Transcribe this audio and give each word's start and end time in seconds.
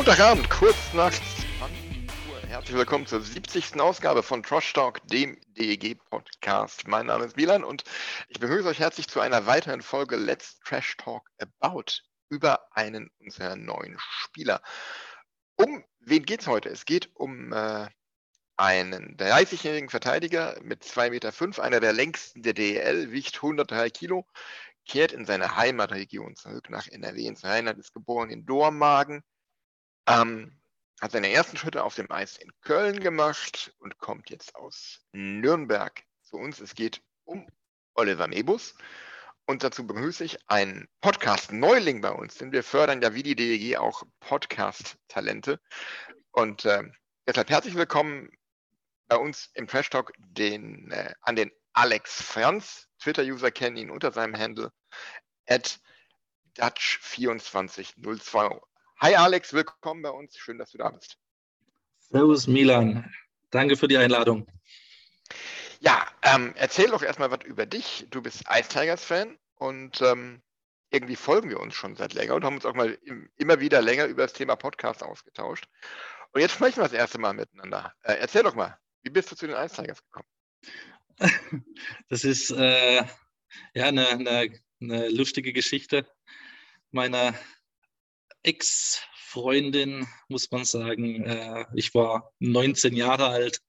Montagabend, 0.00 0.48
kurz 0.48 0.94
nach 0.94 1.12
20 1.12 2.08
Uhr. 2.30 2.48
Herzlich 2.48 2.74
willkommen 2.74 3.06
zur 3.06 3.20
70. 3.20 3.78
Ausgabe 3.78 4.22
von 4.22 4.42
Trosh 4.42 4.72
Talk, 4.72 5.06
dem 5.08 5.38
DEG-Podcast. 5.58 6.88
Mein 6.88 7.04
Name 7.04 7.26
ist 7.26 7.36
Milan 7.36 7.64
und 7.64 7.84
ich 8.28 8.40
begrüße 8.40 8.66
euch 8.66 8.78
herzlich 8.78 9.08
zu 9.08 9.20
einer 9.20 9.44
weiteren 9.44 9.82
Folge 9.82 10.16
Let's 10.16 10.58
Trash 10.60 10.96
Talk 10.96 11.28
About 11.38 12.00
über 12.30 12.60
einen 12.70 13.10
unserer 13.18 13.56
neuen 13.56 13.98
Spieler. 13.98 14.62
Um 15.56 15.84
wen 15.98 16.24
geht 16.24 16.40
es 16.40 16.46
heute? 16.46 16.70
Es 16.70 16.86
geht 16.86 17.14
um 17.14 17.52
äh, 17.52 17.86
einen 18.56 19.18
30-jährigen 19.18 19.90
Verteidiger 19.90 20.56
mit 20.62 20.82
2,5 20.82 21.10
Meter, 21.10 21.62
einer 21.62 21.80
der 21.80 21.92
längsten 21.92 22.40
der 22.40 22.54
DEL, 22.54 23.12
wiegt 23.12 23.36
103 23.36 23.90
Kilo, 23.90 24.26
kehrt 24.86 25.12
in 25.12 25.26
seine 25.26 25.56
Heimatregion 25.56 26.36
zurück 26.36 26.70
nach 26.70 26.88
NRW 26.88 27.26
ins 27.26 27.44
Rheinland, 27.44 27.78
ist 27.78 27.92
geboren 27.92 28.30
in 28.30 28.46
Dormagen, 28.46 29.22
ähm, 30.06 30.60
hat 31.00 31.12
seine 31.12 31.30
ersten 31.30 31.56
Schritte 31.56 31.82
auf 31.82 31.94
dem 31.94 32.10
Eis 32.10 32.36
in 32.36 32.52
Köln 32.60 33.00
gemacht 33.00 33.74
und 33.78 33.98
kommt 33.98 34.30
jetzt 34.30 34.54
aus 34.54 35.00
Nürnberg 35.12 36.02
zu 36.22 36.36
uns. 36.36 36.60
Es 36.60 36.74
geht 36.74 37.02
um 37.24 37.46
Oliver 37.94 38.28
Mebus. 38.28 38.74
Und 39.46 39.64
dazu 39.64 39.86
begrüße 39.86 40.24
ich 40.24 40.38
einen 40.48 40.88
Podcast-Neuling 41.00 42.02
bei 42.02 42.12
uns, 42.12 42.36
denn 42.36 42.52
wir 42.52 42.62
fördern 42.62 43.02
ja 43.02 43.14
wie 43.14 43.22
die 43.22 43.34
DEG 43.34 43.78
auch 43.78 44.04
Podcast-Talente. 44.20 45.58
Und 46.30 46.64
äh, 46.66 46.84
deshalb 47.26 47.50
herzlich 47.50 47.74
willkommen 47.74 48.30
bei 49.08 49.16
uns 49.16 49.50
im 49.54 49.66
Trash 49.66 49.90
Talk 49.90 50.12
den, 50.18 50.92
äh, 50.92 51.14
an 51.22 51.34
den 51.34 51.50
Alex 51.72 52.22
Franz. 52.22 52.88
Twitter-User 53.00 53.50
kennen 53.50 53.76
ihn 53.76 53.90
unter 53.90 54.12
seinem 54.12 54.38
Handle 54.38 54.70
at 55.48 55.80
Dutch2402. 56.56 58.60
Hi 59.02 59.14
Alex, 59.14 59.54
willkommen 59.54 60.02
bei 60.02 60.10
uns. 60.10 60.36
Schön, 60.36 60.58
dass 60.58 60.72
du 60.72 60.78
da 60.78 60.90
bist. 60.90 61.16
Servus 62.00 62.46
Milan. 62.46 63.10
Danke 63.48 63.78
für 63.78 63.88
die 63.88 63.96
Einladung. 63.96 64.46
Ja, 65.80 66.06
ähm, 66.20 66.52
erzähl 66.54 66.90
doch 66.90 67.02
erstmal 67.02 67.30
was 67.30 67.42
über 67.46 67.64
dich. 67.64 68.06
Du 68.10 68.20
bist 68.20 68.44
Ice 68.50 68.68
Tigers 68.68 69.02
Fan 69.02 69.38
und 69.54 70.02
ähm, 70.02 70.42
irgendwie 70.90 71.16
folgen 71.16 71.48
wir 71.48 71.60
uns 71.60 71.74
schon 71.74 71.96
seit 71.96 72.12
länger 72.12 72.34
und 72.34 72.44
haben 72.44 72.56
uns 72.56 72.66
auch 72.66 72.74
mal 72.74 72.98
im, 73.06 73.30
immer 73.36 73.58
wieder 73.58 73.80
länger 73.80 74.04
über 74.04 74.24
das 74.24 74.34
Thema 74.34 74.54
Podcast 74.54 75.02
ausgetauscht. 75.02 75.64
Und 76.32 76.42
jetzt 76.42 76.52
sprechen 76.52 76.76
wir 76.76 76.84
das 76.84 76.92
erste 76.92 77.18
Mal 77.18 77.32
miteinander. 77.32 77.94
Äh, 78.02 78.16
erzähl 78.16 78.42
doch 78.42 78.54
mal, 78.54 78.78
wie 79.02 79.08
bist 79.08 79.32
du 79.32 79.34
zu 79.34 79.46
den 79.46 79.56
Ice 79.56 79.76
Tigers 79.76 80.02
gekommen? 80.04 80.28
Das 82.10 82.24
ist 82.24 82.50
äh, 82.50 83.02
ja 83.72 83.86
eine, 83.86 84.08
eine, 84.08 84.60
eine 84.82 85.08
lustige 85.08 85.54
Geschichte. 85.54 86.06
Meine 86.90 87.34
Ex-Freundin, 88.42 90.06
muss 90.28 90.50
man 90.50 90.64
sagen. 90.64 91.24
Äh, 91.24 91.66
ich 91.74 91.94
war 91.94 92.32
19 92.38 92.96
Jahre 92.96 93.28
alt. 93.28 93.60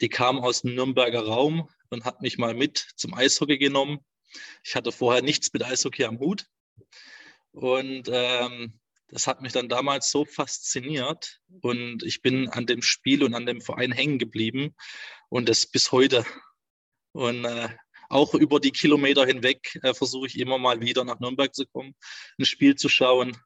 Die 0.00 0.08
kam 0.08 0.38
aus 0.38 0.62
dem 0.62 0.74
Nürnberger 0.74 1.26
Raum 1.26 1.68
und 1.90 2.04
hat 2.04 2.22
mich 2.22 2.38
mal 2.38 2.54
mit 2.54 2.86
zum 2.96 3.14
Eishockey 3.14 3.58
genommen. 3.58 3.98
Ich 4.64 4.76
hatte 4.76 4.92
vorher 4.92 5.22
nichts 5.22 5.52
mit 5.52 5.64
Eishockey 5.64 6.04
am 6.04 6.18
Hut. 6.18 6.46
Und 7.50 8.08
ähm, 8.10 8.80
das 9.08 9.26
hat 9.26 9.42
mich 9.42 9.52
dann 9.52 9.68
damals 9.68 10.10
so 10.10 10.24
fasziniert. 10.24 11.40
Und 11.60 12.02
ich 12.04 12.22
bin 12.22 12.48
an 12.48 12.66
dem 12.66 12.80
Spiel 12.80 13.24
und 13.24 13.34
an 13.34 13.46
dem 13.46 13.60
Verein 13.60 13.92
hängen 13.92 14.18
geblieben. 14.18 14.74
Und 15.28 15.48
das 15.48 15.66
bis 15.66 15.92
heute. 15.92 16.24
Und 17.12 17.44
äh, 17.44 17.68
auch 18.08 18.34
über 18.34 18.60
die 18.60 18.72
Kilometer 18.72 19.26
hinweg 19.26 19.78
äh, 19.82 19.94
versuche 19.94 20.28
ich 20.28 20.38
immer 20.38 20.58
mal 20.58 20.80
wieder 20.80 21.04
nach 21.04 21.18
Nürnberg 21.18 21.54
zu 21.54 21.66
kommen, 21.66 21.94
ein 22.38 22.44
Spiel 22.44 22.74
zu 22.76 22.88
schauen 22.88 23.36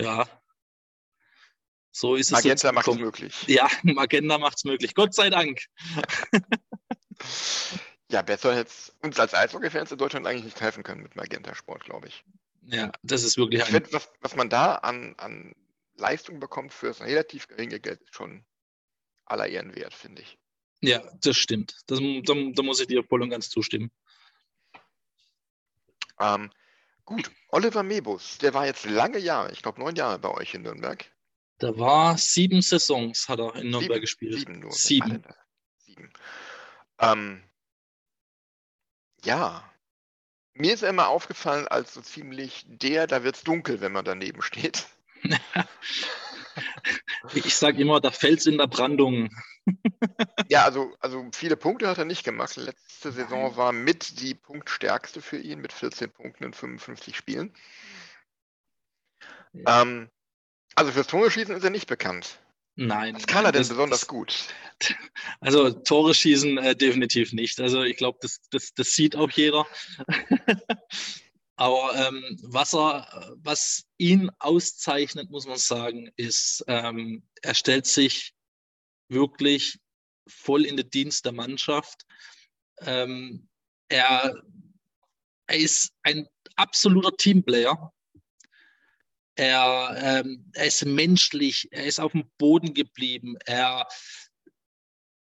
ja, 0.00 0.26
so 1.98 2.14
ist 2.14 2.28
es. 2.28 2.32
Magenta 2.32 2.70
macht 2.70 2.86
es 2.86 2.96
möglich. 2.96 3.34
Ja, 3.48 3.68
Magenta 3.82 4.38
macht 4.38 4.58
es 4.58 4.64
möglich. 4.64 4.94
Gott 4.94 5.14
sei 5.14 5.30
Dank. 5.30 5.64
ja, 8.08 8.22
besser 8.22 8.54
hätte 8.54 8.70
es 8.70 8.96
uns 9.02 9.18
als 9.18 9.34
Eishockey-Fans 9.34 9.90
in 9.90 9.98
Deutschland 9.98 10.24
eigentlich 10.24 10.44
nicht 10.44 10.60
helfen 10.60 10.84
können 10.84 11.02
mit 11.02 11.16
Magenta 11.16 11.56
Sport, 11.56 11.84
glaube 11.84 12.06
ich. 12.06 12.24
Ja, 12.62 12.92
das 13.02 13.24
ist 13.24 13.36
wirklich. 13.36 13.62
Ich 13.62 13.66
finde, 13.66 13.92
was, 13.92 14.08
was 14.20 14.36
man 14.36 14.48
da 14.48 14.76
an, 14.76 15.16
an 15.18 15.56
Leistung 15.96 16.38
bekommt 16.38 16.72
für 16.72 16.86
das 16.86 17.00
relativ 17.00 17.48
geringe 17.48 17.80
Geld, 17.80 18.00
ist 18.02 18.14
schon 18.14 18.44
aller 19.24 19.48
Ehren 19.48 19.74
wert, 19.74 19.92
finde 19.92 20.22
ich. 20.22 20.38
Ja, 20.80 21.02
das 21.20 21.36
stimmt. 21.36 21.74
Das, 21.88 21.98
da, 21.98 22.34
da, 22.54 22.62
muss 22.62 22.78
ich 22.78 22.86
dir 22.86 23.02
voll 23.02 23.22
und 23.22 23.30
ganz 23.30 23.50
zustimmen. 23.50 23.90
Ähm, 26.20 26.52
Gut, 27.08 27.30
Oliver 27.48 27.82
Mebus, 27.82 28.36
der 28.36 28.52
war 28.52 28.66
jetzt 28.66 28.84
lange 28.84 29.16
Jahre, 29.16 29.50
ich 29.50 29.62
glaube 29.62 29.80
neun 29.80 29.96
Jahre 29.96 30.18
bei 30.18 30.30
euch 30.30 30.52
in 30.52 30.60
Nürnberg. 30.60 31.10
Da 31.56 31.78
war 31.78 32.18
sieben 32.18 32.60
Saisons, 32.60 33.30
hat 33.30 33.38
er 33.38 33.56
in 33.56 33.70
Nürnberg 33.70 33.92
sieben, 33.92 34.00
gespielt. 34.02 34.38
Sieben 34.40 34.58
nur. 34.60 34.72
Sieben. 34.72 35.24
sieben. 35.78 36.12
Ähm, 36.98 37.42
ja, 39.24 39.72
mir 40.52 40.74
ist 40.74 40.82
er 40.82 40.90
immer 40.90 41.08
aufgefallen 41.08 41.66
als 41.66 41.94
so 41.94 42.02
ziemlich 42.02 42.66
der, 42.66 43.06
da 43.06 43.24
wird 43.24 43.36
es 43.36 43.42
dunkel, 43.42 43.80
wenn 43.80 43.92
man 43.92 44.04
daneben 44.04 44.42
steht. 44.42 44.86
ich 47.34 47.54
sage 47.56 47.80
immer, 47.80 48.00
der 48.00 48.12
Fels 48.12 48.46
in 48.46 48.58
der 48.58 48.66
Brandung. 48.66 49.28
ja, 50.48 50.64
also, 50.64 50.94
also 51.00 51.28
viele 51.32 51.56
Punkte 51.56 51.88
hat 51.88 51.98
er 51.98 52.04
nicht 52.04 52.24
gemacht. 52.24 52.56
Letzte 52.56 53.12
Saison 53.12 53.56
war 53.56 53.72
mit 53.72 54.20
die 54.20 54.34
punktstärkste 54.34 55.20
für 55.20 55.38
ihn 55.38 55.60
mit 55.60 55.72
14 55.72 56.10
Punkten 56.10 56.44
in 56.44 56.52
55 56.52 57.16
Spielen. 57.16 57.54
Ja. 59.52 59.82
Ähm, 59.82 60.10
also 60.74 60.92
fürs 60.92 61.06
Tore 61.06 61.30
schießen 61.30 61.56
ist 61.56 61.64
er 61.64 61.70
nicht 61.70 61.88
bekannt. 61.88 62.38
Nein. 62.76 63.16
Was 63.16 63.26
kann 63.26 63.44
er 63.44 63.50
denn 63.50 63.62
das, 63.62 63.70
besonders 63.70 64.00
das, 64.00 64.08
gut? 64.08 64.44
Also 65.40 65.70
Tore 65.70 66.14
schießen 66.14 66.58
äh, 66.58 66.76
definitiv 66.76 67.32
nicht. 67.32 67.60
Also 67.60 67.82
ich 67.82 67.96
glaube, 67.96 68.18
das, 68.22 68.40
das, 68.50 68.72
das 68.74 68.90
sieht 68.90 69.16
auch 69.16 69.30
jeder. 69.30 69.66
Aber 71.58 71.92
ähm, 71.96 72.38
was, 72.44 72.72
er, 72.72 73.34
was 73.38 73.84
ihn 73.96 74.30
auszeichnet, 74.38 75.28
muss 75.28 75.44
man 75.44 75.58
sagen, 75.58 76.08
ist, 76.14 76.64
ähm, 76.68 77.28
er 77.42 77.54
stellt 77.54 77.86
sich 77.86 78.32
wirklich 79.08 79.80
voll 80.28 80.64
in 80.64 80.76
den 80.76 80.88
Dienst 80.88 81.24
der 81.24 81.32
Mannschaft. 81.32 82.06
Ähm, 82.82 83.48
er, 83.88 84.40
er 85.48 85.56
ist 85.56 85.92
ein 86.04 86.28
absoluter 86.54 87.16
Teamplayer. 87.16 87.92
Er, 89.34 89.96
ähm, 90.00 90.48
er 90.54 90.66
ist 90.66 90.84
menschlich, 90.84 91.66
er 91.72 91.86
ist 91.86 91.98
auf 91.98 92.12
dem 92.12 92.30
Boden 92.38 92.72
geblieben. 92.72 93.36
Er 93.46 93.88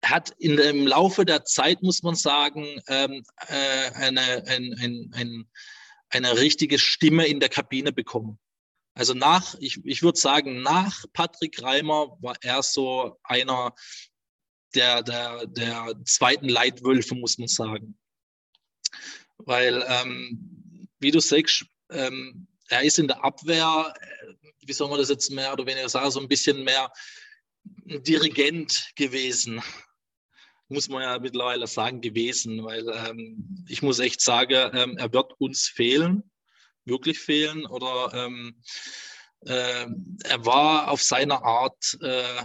hat 0.03 0.31
in, 0.37 0.57
im 0.57 0.85
Laufe 0.85 1.23
der 1.23 1.45
Zeit, 1.45 1.81
muss 1.81 2.03
man 2.03 2.15
sagen, 2.15 2.81
ähm, 2.87 3.23
äh, 3.47 3.91
eine, 3.93 4.43
ein, 4.47 4.75
ein, 4.81 5.11
ein 5.13 5.49
eine 6.09 6.37
richtige 6.37 6.79
Stimme 6.79 7.27
in 7.27 7.39
der 7.39 7.49
Kabine 7.49 7.91
bekommen. 7.91 8.39
Also 8.93 9.13
nach, 9.13 9.55
ich, 9.59 9.79
ich 9.85 10.01
würde 10.01 10.19
sagen, 10.19 10.61
nach 10.61 11.05
Patrick 11.13 11.61
Reimer 11.61 12.17
war 12.21 12.35
er 12.41 12.63
so 12.63 13.17
einer 13.23 13.73
der, 14.75 15.03
der, 15.03 15.45
der 15.47 15.95
zweiten 16.05 16.49
Leitwölfe, 16.49 17.15
muss 17.15 17.37
man 17.37 17.47
sagen. 17.47 17.97
Weil, 19.37 19.85
ähm, 19.87 20.87
wie 20.99 21.11
du 21.11 21.19
sagst, 21.19 21.65
ähm, 21.91 22.47
er 22.67 22.83
ist 22.83 22.99
in 22.99 23.07
der 23.07 23.23
Abwehr, 23.23 23.93
äh, 23.99 24.33
wie 24.65 24.73
soll 24.73 24.89
man 24.89 24.99
das 24.99 25.09
jetzt 25.09 25.31
mehr 25.31 25.53
oder 25.53 25.65
weniger 25.65 25.89
sagen, 25.89 26.11
so 26.11 26.19
ein 26.19 26.27
bisschen 26.27 26.63
mehr 26.63 26.91
Dirigent 27.85 28.91
gewesen 28.95 29.61
muss 30.69 30.87
man 30.87 31.01
ja 31.01 31.19
mittlerweile 31.19 31.67
sagen, 31.67 32.01
gewesen, 32.01 32.63
weil 32.63 32.87
ähm, 32.89 33.65
ich 33.67 33.81
muss 33.81 33.99
echt 33.99 34.21
sagen, 34.21 34.71
ähm, 34.73 34.97
er 34.97 35.11
wird 35.11 35.33
uns 35.39 35.67
fehlen, 35.67 36.31
wirklich 36.85 37.19
fehlen. 37.19 37.65
Oder 37.65 38.11
ähm, 38.13 38.61
äh, 39.41 39.87
er 40.23 40.45
war 40.45 40.89
auf 40.91 41.01
seine 41.01 41.43
Art 41.43 41.97
äh, 42.01 42.43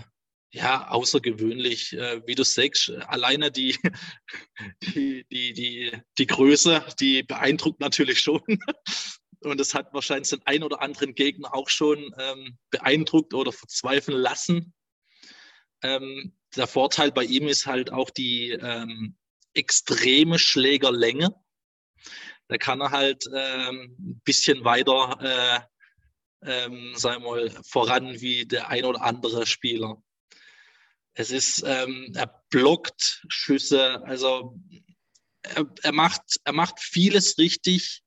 ja, 0.54 0.88
außergewöhnlich, 0.88 1.94
äh, 1.94 2.22
wie 2.26 2.36
du 2.36 2.44
sagst, 2.44 2.90
alleine 3.08 3.50
die, 3.50 3.76
die, 4.82 5.26
die, 5.30 5.52
die, 5.52 5.92
die 6.16 6.26
Größe, 6.26 6.86
die 7.00 7.24
beeindruckt 7.24 7.80
natürlich 7.80 8.20
schon. 8.20 8.40
Und 9.40 9.60
das 9.60 9.74
hat 9.74 9.92
wahrscheinlich 9.92 10.30
den 10.30 10.46
einen 10.46 10.62
oder 10.62 10.80
anderen 10.80 11.14
Gegner 11.14 11.52
auch 11.52 11.68
schon 11.68 12.14
ähm, 12.18 12.56
beeindruckt 12.70 13.34
oder 13.34 13.52
verzweifeln 13.52 14.16
lassen. 14.16 14.72
Ähm, 15.82 16.34
der 16.56 16.66
Vorteil 16.66 17.12
bei 17.12 17.24
ihm 17.24 17.48
ist 17.48 17.66
halt 17.66 17.92
auch 17.92 18.10
die 18.10 18.50
ähm, 18.50 19.16
extreme 19.54 20.38
Schlägerlänge. 20.38 21.34
Da 22.48 22.58
kann 22.58 22.80
er 22.80 22.90
halt 22.90 23.24
ähm, 23.34 23.96
ein 23.98 24.20
bisschen 24.24 24.64
weiter, 24.64 25.68
äh, 26.42 26.66
ähm, 26.66 26.94
sagen 26.96 27.22
wir 27.22 27.30
mal, 27.30 27.50
voran 27.64 28.20
wie 28.20 28.44
der 28.44 28.68
ein 28.68 28.84
oder 28.84 29.02
andere 29.02 29.46
Spieler. 29.46 30.02
Es 31.14 31.30
ist, 31.30 31.62
ähm, 31.64 32.12
er 32.14 32.42
blockt 32.50 33.24
Schüsse, 33.28 34.02
also 34.04 34.58
er, 35.42 35.66
er, 35.82 35.92
macht, 35.92 36.22
er 36.44 36.52
macht 36.52 36.80
vieles 36.80 37.38
richtig. 37.38 38.02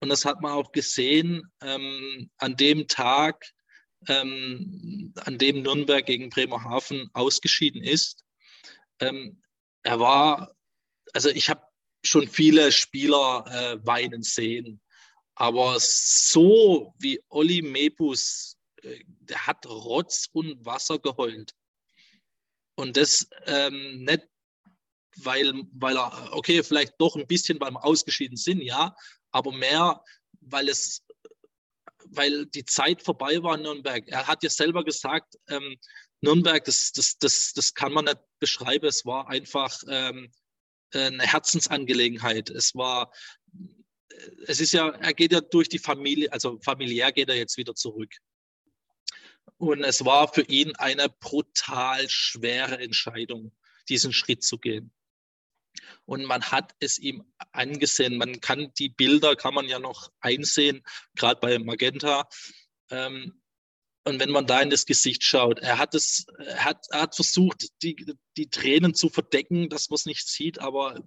Und 0.00 0.10
das 0.10 0.24
hat 0.24 0.40
man 0.40 0.52
auch 0.52 0.72
gesehen 0.72 1.50
ähm, 1.62 2.30
an 2.38 2.56
dem 2.56 2.88
Tag, 2.88 3.52
ähm, 4.08 5.12
an 5.16 5.38
dem 5.38 5.62
Nürnberg 5.62 6.04
gegen 6.06 6.30
Bremerhaven 6.30 7.10
ausgeschieden 7.12 7.82
ist. 7.82 8.24
Ähm, 9.00 9.42
er 9.82 10.00
war, 10.00 10.54
also 11.12 11.28
ich 11.28 11.48
habe 11.48 11.62
schon 12.04 12.28
viele 12.28 12.72
Spieler 12.72 13.44
äh, 13.46 13.86
weinen 13.86 14.22
sehen, 14.22 14.80
aber 15.34 15.76
so 15.78 16.94
wie 16.98 17.22
Olli 17.28 17.62
Mebus, 17.62 18.56
äh, 18.82 19.04
der 19.06 19.46
hat 19.46 19.66
Rotz 19.66 20.28
und 20.32 20.64
Wasser 20.64 20.98
geheult. 20.98 21.54
Und 22.74 22.96
das 22.96 23.28
ähm, 23.46 24.04
nicht, 24.04 24.26
weil, 25.16 25.52
weil 25.72 25.96
er, 25.96 26.32
okay, 26.32 26.62
vielleicht 26.62 26.94
doch 26.98 27.16
ein 27.16 27.26
bisschen 27.26 27.58
beim 27.58 27.76
Ausgeschieden 27.76 28.36
sind, 28.36 28.62
ja, 28.62 28.94
aber 29.30 29.52
mehr, 29.52 30.02
weil 30.40 30.68
es 30.68 31.04
weil 32.12 32.46
die 32.46 32.64
Zeit 32.64 33.02
vorbei 33.02 33.42
war 33.42 33.56
in 33.56 33.62
Nürnberg. 33.62 34.06
Er 34.08 34.26
hat 34.26 34.42
ja 34.42 34.50
selber 34.50 34.84
gesagt, 34.84 35.36
ähm, 35.48 35.76
Nürnberg, 36.20 36.64
das, 36.64 36.92
das, 36.92 37.18
das, 37.18 37.52
das 37.54 37.74
kann 37.74 37.92
man 37.92 38.04
nicht 38.06 38.18
beschreiben. 38.38 38.86
Es 38.86 39.06
war 39.06 39.28
einfach 39.28 39.80
ähm, 39.88 40.30
eine 40.92 41.22
Herzensangelegenheit. 41.22 42.50
Es 42.50 42.74
war, 42.74 43.12
es 44.46 44.60
ist 44.60 44.72
ja, 44.72 44.88
er 44.88 45.14
geht 45.14 45.32
ja 45.32 45.40
durch 45.40 45.68
die 45.68 45.78
Familie, 45.78 46.32
also 46.32 46.58
familiär 46.60 47.12
geht 47.12 47.28
er 47.28 47.36
jetzt 47.36 47.56
wieder 47.56 47.74
zurück. 47.74 48.12
Und 49.56 49.84
es 49.84 50.04
war 50.04 50.32
für 50.32 50.42
ihn 50.42 50.74
eine 50.76 51.08
brutal 51.08 52.08
schwere 52.08 52.78
Entscheidung, 52.78 53.52
diesen 53.88 54.12
Schritt 54.12 54.42
zu 54.42 54.58
gehen. 54.58 54.92
Und 56.04 56.24
man 56.24 56.42
hat 56.42 56.74
es 56.80 56.98
ihm 56.98 57.24
angesehen. 57.52 58.18
Man 58.18 58.40
kann 58.40 58.72
die 58.78 58.88
Bilder, 58.88 59.36
kann 59.36 59.54
man 59.54 59.66
ja 59.66 59.78
noch 59.78 60.10
einsehen, 60.20 60.82
gerade 61.14 61.40
bei 61.40 61.58
Magenta. 61.58 62.28
Ähm, 62.90 63.40
und 64.04 64.18
wenn 64.18 64.30
man 64.30 64.46
da 64.46 64.60
in 64.60 64.70
das 64.70 64.86
Gesicht 64.86 65.22
schaut, 65.22 65.58
er 65.58 65.78
hat 65.78 65.94
es, 65.94 66.26
er 66.38 66.64
hat, 66.64 66.86
er 66.90 67.02
hat 67.02 67.14
versucht, 67.14 67.68
die, 67.82 67.96
die 68.36 68.48
Tränen 68.48 68.94
zu 68.94 69.08
verdecken, 69.08 69.68
dass 69.68 69.90
man 69.90 69.96
es 69.96 70.06
nicht 70.06 70.26
sieht, 70.26 70.58
aber 70.58 71.00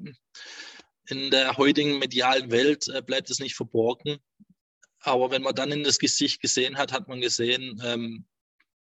in 1.08 1.32
der 1.32 1.58
heutigen 1.58 2.00
medialen 2.00 2.52
Welt 2.52 2.88
äh, 2.88 3.02
bleibt 3.02 3.30
es 3.30 3.40
nicht 3.40 3.56
verborgen. 3.56 4.20
Aber 5.00 5.32
wenn 5.32 5.42
man 5.42 5.56
dann 5.56 5.72
in 5.72 5.84
das 5.84 6.00
Gesicht 6.00 6.42
gesehen 6.42 6.78
hat, 6.78 6.94
hat 6.94 7.08
man 7.08 7.20
gesehen, 7.20 7.82
ähm, 7.84 8.26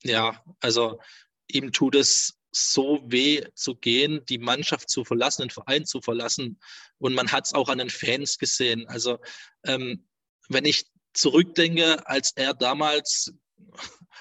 ja, 0.03 0.43
also 0.59 0.99
ihm 1.47 1.71
tut 1.71 1.95
es 1.95 2.37
so 2.55 3.01
weh 3.05 3.43
zu 3.53 3.75
gehen, 3.75 4.25
die 4.29 4.37
Mannschaft 4.37 4.89
zu 4.89 5.03
verlassen, 5.03 5.41
den 5.43 5.49
Verein 5.49 5.85
zu 5.85 6.01
verlassen. 6.01 6.57
Und 6.99 7.13
man 7.13 7.31
hat 7.31 7.47
es 7.47 7.53
auch 7.53 7.67
an 7.67 7.79
den 7.79 7.89
Fans 7.89 8.37
gesehen. 8.37 8.87
Also 8.87 9.19
ähm, 9.65 10.07
wenn 10.47 10.63
ich 10.63 10.85
zurückdenke, 11.13 12.07
als 12.07 12.31
er 12.35 12.53
damals 12.53 13.33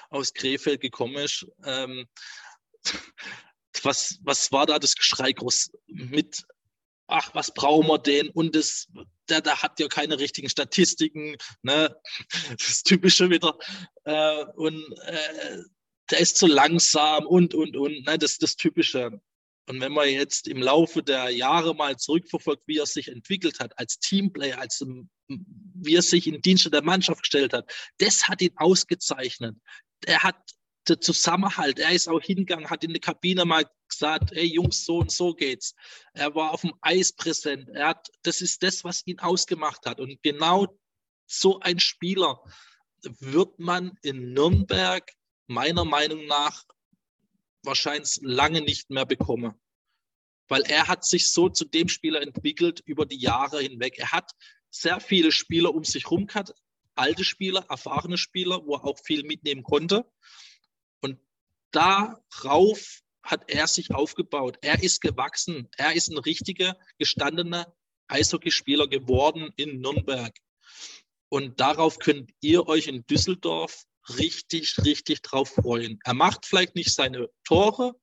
aus 0.09 0.33
Krefeld 0.33 0.81
gekommen 0.81 1.15
ist, 1.15 1.45
ähm, 1.63 2.05
was, 3.83 4.19
was 4.23 4.51
war 4.51 4.65
da 4.65 4.79
das 4.79 4.95
Geschrei 4.95 5.31
groß 5.31 5.71
mit, 5.87 6.45
ach, 7.07 7.33
was 7.35 7.53
brauchen 7.53 7.87
wir 7.87 7.99
denn? 7.99 8.29
Und 8.29 8.53
das, 8.55 8.87
der, 9.29 9.39
der 9.41 9.61
hat 9.61 9.79
ja 9.79 9.87
keine 9.87 10.19
richtigen 10.19 10.49
Statistiken, 10.49 11.37
ne? 11.61 11.95
das 12.51 12.83
Typische 12.83 13.29
wieder. 13.29 13.57
Äh, 14.03 14.43
und 14.55 14.83
äh, 15.05 15.63
der 16.11 16.19
ist 16.19 16.37
zu 16.37 16.47
langsam 16.47 17.25
und, 17.25 17.53
und, 17.53 17.75
und. 17.75 18.05
Ne, 18.05 18.17
das 18.17 18.33
ist 18.33 18.43
das 18.43 18.55
Typische. 18.55 19.19
Und 19.67 19.81
wenn 19.81 19.93
man 19.93 20.07
jetzt 20.07 20.47
im 20.47 20.61
Laufe 20.61 21.01
der 21.01 21.29
Jahre 21.29 21.73
mal 21.73 21.97
zurückverfolgt, 21.97 22.63
wie 22.67 22.77
er 22.77 22.85
sich 22.85 23.07
entwickelt 23.07 23.59
hat, 23.59 23.77
als 23.79 23.97
Teamplayer, 23.99 24.59
als 24.59 24.85
wie 25.27 25.95
er 25.95 26.03
sich 26.03 26.27
in 26.27 26.41
Dienste 26.41 26.69
der 26.69 26.83
Mannschaft 26.83 27.23
gestellt 27.23 27.53
hat, 27.53 27.71
das 27.97 28.27
hat 28.27 28.41
ihn 28.41 28.53
ausgezeichnet. 28.57 29.55
Er 30.05 30.21
hat 30.21 30.35
den 30.87 31.01
Zusammenhalt, 31.01 31.79
er 31.79 31.91
ist 31.91 32.07
auch 32.07 32.21
hingegangen, 32.21 32.69
hat 32.69 32.83
in 32.83 32.91
der 32.91 33.01
Kabine 33.01 33.43
mal 33.43 33.65
gesagt, 33.89 34.31
hey 34.33 34.45
Jungs, 34.45 34.85
so 34.85 34.99
und 34.99 35.11
so 35.11 35.33
geht's. 35.33 35.73
Er 36.13 36.35
war 36.35 36.51
auf 36.51 36.61
dem 36.61 36.73
Eis 36.81 37.11
präsent. 37.11 37.69
Er 37.69 37.87
hat, 37.87 38.07
das 38.21 38.41
ist 38.41 38.61
das, 38.61 38.83
was 38.83 39.01
ihn 39.07 39.19
ausgemacht 39.19 39.85
hat. 39.87 39.99
Und 39.99 40.21
genau 40.21 40.67
so 41.25 41.59
ein 41.61 41.79
Spieler 41.79 42.39
wird 43.01 43.57
man 43.57 43.97
in 44.03 44.33
Nürnberg 44.33 45.11
meiner 45.47 45.85
Meinung 45.85 46.25
nach 46.25 46.65
wahrscheinlich 47.63 48.19
lange 48.21 48.61
nicht 48.61 48.89
mehr 48.89 49.05
bekomme. 49.05 49.59
Weil 50.47 50.61
er 50.63 50.87
hat 50.87 51.05
sich 51.05 51.31
so 51.31 51.49
zu 51.49 51.65
dem 51.65 51.87
Spieler 51.89 52.21
entwickelt 52.21 52.81
über 52.85 53.05
die 53.05 53.19
Jahre 53.19 53.61
hinweg. 53.61 53.97
Er 53.97 54.11
hat 54.11 54.31
sehr 54.69 54.99
viele 54.99 55.31
Spieler 55.31 55.73
um 55.73 55.83
sich 55.83 56.03
herum 56.03 56.27
gehabt, 56.27 56.53
alte 56.95 57.23
Spieler, 57.23 57.65
erfahrene 57.69 58.17
Spieler, 58.17 58.65
wo 58.65 58.75
er 58.75 58.85
auch 58.85 58.99
viel 59.03 59.23
mitnehmen 59.23 59.63
konnte. 59.63 60.05
Und 61.01 61.19
darauf 61.71 63.01
hat 63.23 63.49
er 63.49 63.67
sich 63.67 63.93
aufgebaut. 63.93 64.57
Er 64.61 64.83
ist 64.83 65.01
gewachsen. 65.01 65.67
Er 65.77 65.93
ist 65.93 66.09
ein 66.09 66.17
richtiger, 66.17 66.77
gestandener 66.99 67.73
Eishockeyspieler 68.07 68.87
geworden 68.87 69.51
in 69.55 69.79
Nürnberg. 69.79 70.37
Und 71.29 71.59
darauf 71.59 71.97
könnt 71.97 72.31
ihr 72.41 72.67
euch 72.67 72.87
in 72.87 73.05
Düsseldorf 73.07 73.85
richtig, 74.09 74.77
richtig 74.83 75.21
drauf 75.21 75.49
freuen. 75.49 75.99
Er 76.03 76.13
macht 76.13 76.45
vielleicht 76.45 76.75
nicht 76.75 76.93
seine 76.93 77.29
Tore, 77.43 77.93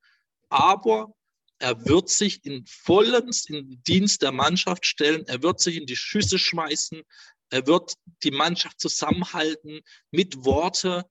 aber 0.49 1.14
er 1.58 1.86
wird 1.86 2.08
sich 2.08 2.44
in 2.44 2.67
vollends 2.67 3.48
in 3.48 3.55
den 3.55 3.82
Dienst 3.84 4.22
der 4.22 4.32
Mannschaft 4.32 4.84
stellen. 4.84 5.24
Er 5.27 5.43
wird 5.43 5.60
sich 5.60 5.77
in 5.77 5.86
die 5.86 5.96
Schüsse 5.96 6.38
schmeißen. 6.38 7.03
Er 7.50 7.67
wird 7.67 7.94
die 8.24 8.32
Mannschaft 8.32 8.81
zusammenhalten 8.81 9.81
mit 10.10 10.44
Worte. 10.44 11.05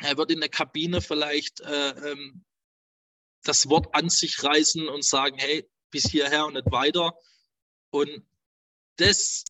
Er 0.00 0.16
wird 0.16 0.32
in 0.32 0.40
der 0.40 0.48
Kabine 0.48 1.00
vielleicht 1.00 1.60
äh, 1.60 1.90
ähm, 1.90 2.44
das 3.44 3.68
Wort 3.68 3.94
an 3.94 4.08
sich 4.08 4.42
reißen 4.42 4.88
und 4.88 5.04
sagen, 5.04 5.36
hey, 5.38 5.68
bis 5.90 6.10
hierher 6.10 6.46
und 6.46 6.54
nicht 6.54 6.72
weiter. 6.72 7.14
Und 7.90 8.26
das 8.96 9.44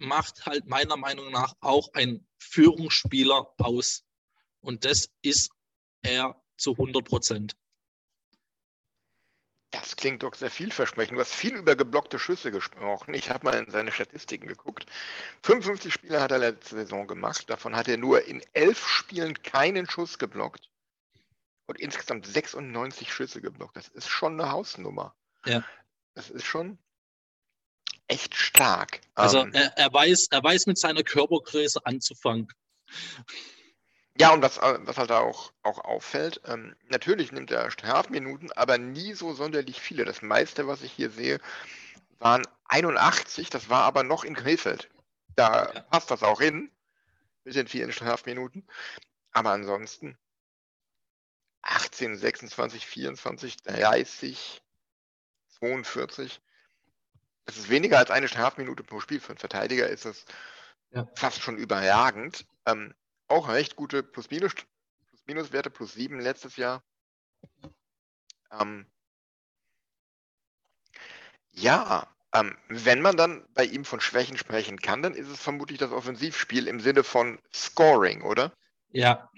macht 0.00 0.46
halt 0.46 0.66
meiner 0.66 0.96
Meinung 0.96 1.30
nach 1.30 1.54
auch 1.60 1.92
ein 1.94 2.26
Führungsspieler 2.38 3.54
aus. 3.58 4.04
Und 4.60 4.84
das 4.84 5.10
ist 5.22 5.52
er 6.02 6.40
zu 6.56 6.72
100 6.72 7.04
Prozent. 7.04 7.56
Das 9.70 9.94
klingt 9.94 10.24
doch 10.24 10.34
sehr 10.34 10.50
vielversprechend. 10.50 11.16
Du 11.16 11.20
hast 11.20 11.32
viel 11.32 11.54
über 11.54 11.76
geblockte 11.76 12.18
Schüsse 12.18 12.50
gesprochen. 12.50 13.14
Ich 13.14 13.30
habe 13.30 13.44
mal 13.44 13.56
in 13.56 13.70
seine 13.70 13.92
Statistiken 13.92 14.48
geguckt. 14.48 14.86
55 15.44 15.92
Spiele 15.94 16.20
hat 16.20 16.32
er 16.32 16.38
letzte 16.38 16.74
Saison 16.74 17.06
gemacht. 17.06 17.48
Davon 17.48 17.76
hat 17.76 17.86
er 17.86 17.96
nur 17.96 18.24
in 18.24 18.42
elf 18.52 18.84
Spielen 18.88 19.40
keinen 19.42 19.88
Schuss 19.88 20.18
geblockt. 20.18 20.70
Und 21.66 21.78
insgesamt 21.78 22.26
96 22.26 23.12
Schüsse 23.12 23.40
geblockt. 23.40 23.76
Das 23.76 23.86
ist 23.88 24.08
schon 24.08 24.40
eine 24.40 24.50
Hausnummer. 24.50 25.14
Ja. 25.44 25.64
Das 26.14 26.30
ist 26.30 26.44
schon 26.44 26.78
echt 28.10 28.34
stark. 28.34 29.00
Also 29.14 29.40
ähm, 29.40 29.52
er, 29.54 29.76
er, 29.76 29.92
weiß, 29.92 30.28
er 30.30 30.42
weiß 30.42 30.66
mit 30.66 30.78
seiner 30.78 31.02
Körpergröße 31.02 31.84
anzufangen. 31.84 32.48
Ja, 34.18 34.32
und 34.32 34.42
was, 34.42 34.58
was 34.60 34.98
halt 34.98 35.12
auch, 35.12 35.52
auch 35.62 35.78
auffällt, 35.78 36.40
ähm, 36.44 36.74
natürlich 36.88 37.32
nimmt 37.32 37.50
er 37.50 37.70
Strafminuten, 37.70 38.52
aber 38.52 38.76
nie 38.76 39.14
so 39.14 39.32
sonderlich 39.32 39.80
viele. 39.80 40.04
Das 40.04 40.20
meiste, 40.20 40.66
was 40.66 40.82
ich 40.82 40.92
hier 40.92 41.10
sehe, 41.10 41.40
waren 42.18 42.42
81, 42.66 43.48
das 43.48 43.70
war 43.70 43.84
aber 43.84 44.02
noch 44.02 44.24
in 44.24 44.34
Krefeld. 44.34 44.90
Da 45.36 45.72
ja. 45.72 45.80
passt 45.82 46.10
das 46.10 46.22
auch 46.22 46.40
hin, 46.40 46.70
mit 47.44 47.54
den 47.54 47.68
vielen 47.68 47.92
Strafminuten. 47.92 48.66
Aber 49.32 49.50
ansonsten 49.52 50.18
18, 51.62 52.16
26, 52.16 52.86
24, 52.86 53.56
30, 53.62 54.62
42 55.60 56.40
es 57.50 57.58
ist 57.58 57.70
weniger 57.70 57.98
als 57.98 58.10
eine 58.10 58.28
Strafminute 58.28 58.82
pro 58.82 59.00
Spiel. 59.00 59.20
Für 59.20 59.30
einen 59.30 59.38
Verteidiger 59.38 59.88
ist 59.88 60.06
es 60.06 60.24
ja. 60.90 61.08
fast 61.14 61.42
schon 61.42 61.56
überragend. 61.56 62.46
Ähm, 62.66 62.94
auch 63.28 63.48
recht 63.48 63.76
gute 63.76 64.02
Plus-Minus 64.02 64.52
Minuswerte 65.26 65.70
plus 65.70 65.94
7 65.94 66.18
letztes 66.18 66.56
Jahr. 66.56 66.82
Ähm, 68.50 68.86
ja, 71.52 72.08
ähm, 72.34 72.56
wenn 72.68 73.00
man 73.00 73.16
dann 73.16 73.46
bei 73.54 73.64
ihm 73.64 73.84
von 73.84 74.00
Schwächen 74.00 74.36
sprechen 74.36 74.78
kann, 74.80 75.02
dann 75.02 75.14
ist 75.14 75.28
es 75.28 75.40
vermutlich 75.40 75.78
das 75.78 75.92
Offensivspiel 75.92 76.66
im 76.66 76.80
Sinne 76.80 77.04
von 77.04 77.40
Scoring, 77.54 78.22
oder? 78.22 78.52
Ja. 78.90 79.30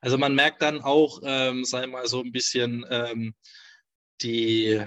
Also 0.00 0.18
man 0.18 0.34
merkt 0.34 0.62
dann 0.62 0.82
auch, 0.82 1.20
ähm, 1.24 1.64
sei 1.64 1.86
mal 1.86 2.06
so 2.06 2.22
ein 2.22 2.32
bisschen 2.32 2.84
ähm, 2.90 3.34
die, 4.20 4.84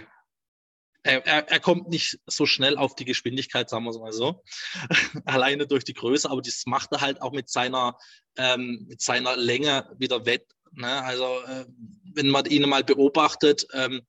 er, 1.04 1.26
er, 1.26 1.50
er, 1.50 1.60
kommt 1.60 1.90
nicht 1.90 2.20
so 2.28 2.46
schnell 2.46 2.78
auf 2.78 2.96
die 2.96 3.06
Geschwindigkeit, 3.06 3.70
sagen 3.70 3.86
wir 3.86 3.92
es 3.92 4.00
mal 4.00 4.12
so, 4.12 4.44
alleine 5.26 5.68
durch 5.68 5.84
die 5.84 5.94
Größe, 5.94 6.30
aber 6.30 6.42
das 6.42 6.64
macht 6.66 6.92
er 6.92 7.02
halt 7.02 7.22
auch 7.22 7.32
mit 7.32 7.50
seiner, 7.50 7.98
ähm, 8.38 8.86
mit 8.88 9.02
seiner 9.02 9.38
Länge 9.38 9.90
wieder 9.98 10.26
wett. 10.26 10.46
Ne? 10.72 11.04
Also 11.04 11.42
äh, 11.48 11.66
wenn 12.14 12.30
man 12.30 12.46
ihn 12.46 12.68
mal 12.68 12.84
beobachtet, 12.84 13.66
ähm, 13.74 14.02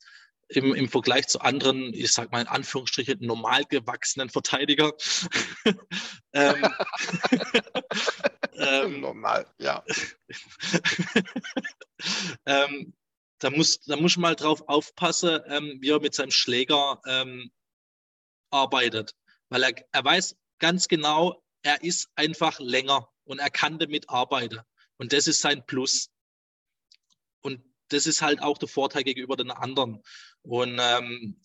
im, 0.50 0.74
im 0.74 0.88
Vergleich 0.88 1.28
zu 1.28 1.40
anderen, 1.40 1.94
ich 1.94 2.12
sag 2.12 2.32
mal 2.32 2.40
in 2.40 2.48
Anführungsstrichen, 2.48 3.18
normal 3.20 3.64
gewachsenen 3.64 4.30
Verteidiger. 4.30 4.92
ähm, 6.32 6.68
ähm, 8.54 9.00
normal, 9.00 9.46
ja. 9.58 9.84
ähm, 12.46 12.92
da 13.40 13.50
muss, 13.50 13.80
da 13.80 13.96
muss 13.96 14.16
man 14.16 14.30
mal 14.30 14.36
drauf 14.36 14.62
aufpassen, 14.68 15.40
ähm, 15.46 15.78
wie 15.80 15.90
er 15.90 16.00
mit 16.00 16.14
seinem 16.14 16.30
Schläger 16.30 17.00
ähm, 17.06 17.50
arbeitet. 18.50 19.14
Weil 19.48 19.64
er, 19.64 19.72
er 19.92 20.04
weiß 20.04 20.36
ganz 20.58 20.88
genau, 20.88 21.42
er 21.62 21.82
ist 21.82 22.08
einfach 22.14 22.60
länger 22.60 23.08
und 23.24 23.38
er 23.38 23.50
kann 23.50 23.78
damit 23.78 24.08
arbeiten. 24.08 24.60
Und 24.98 25.12
das 25.12 25.26
ist 25.26 25.40
sein 25.40 25.64
Plus. 25.66 26.10
Und 27.40 27.62
das 27.88 28.06
ist 28.06 28.22
halt 28.22 28.42
auch 28.42 28.58
der 28.58 28.68
Vorteil 28.68 29.04
gegenüber 29.04 29.36
den 29.36 29.50
anderen. 29.50 30.02
Und 30.42 30.78
ähm, 30.80 31.40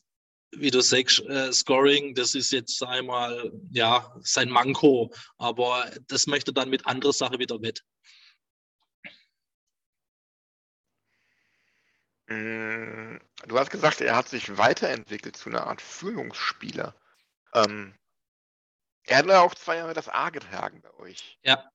wie 0.51 0.71
du 0.71 0.81
sagst, 0.81 1.21
äh, 1.21 1.51
Scoring, 1.51 2.13
das 2.13 2.35
ist 2.35 2.51
jetzt 2.51 2.83
einmal 2.83 3.51
ja 3.71 4.15
sein 4.21 4.49
Manko, 4.49 5.13
aber 5.37 5.91
das 6.07 6.27
möchte 6.27 6.53
dann 6.53 6.69
mit 6.69 6.85
anderer 6.85 7.13
Sache 7.13 7.39
wieder 7.39 7.61
wett. 7.61 7.83
Du 12.27 13.59
hast 13.59 13.69
gesagt, 13.69 14.01
er 14.01 14.15
hat 14.15 14.29
sich 14.29 14.57
weiterentwickelt 14.57 15.37
zu 15.37 15.49
einer 15.49 15.67
Art 15.67 15.81
Führungsspieler. 15.81 16.95
Ähm, 17.53 17.93
er 19.03 19.17
hat 19.19 19.27
ja 19.27 19.41
auch 19.41 19.53
zwei 19.55 19.77
Jahre 19.77 19.93
das 19.93 20.09
A 20.09 20.29
getragen 20.29 20.81
bei 20.81 20.93
euch. 20.95 21.37
Ja. 21.43 21.69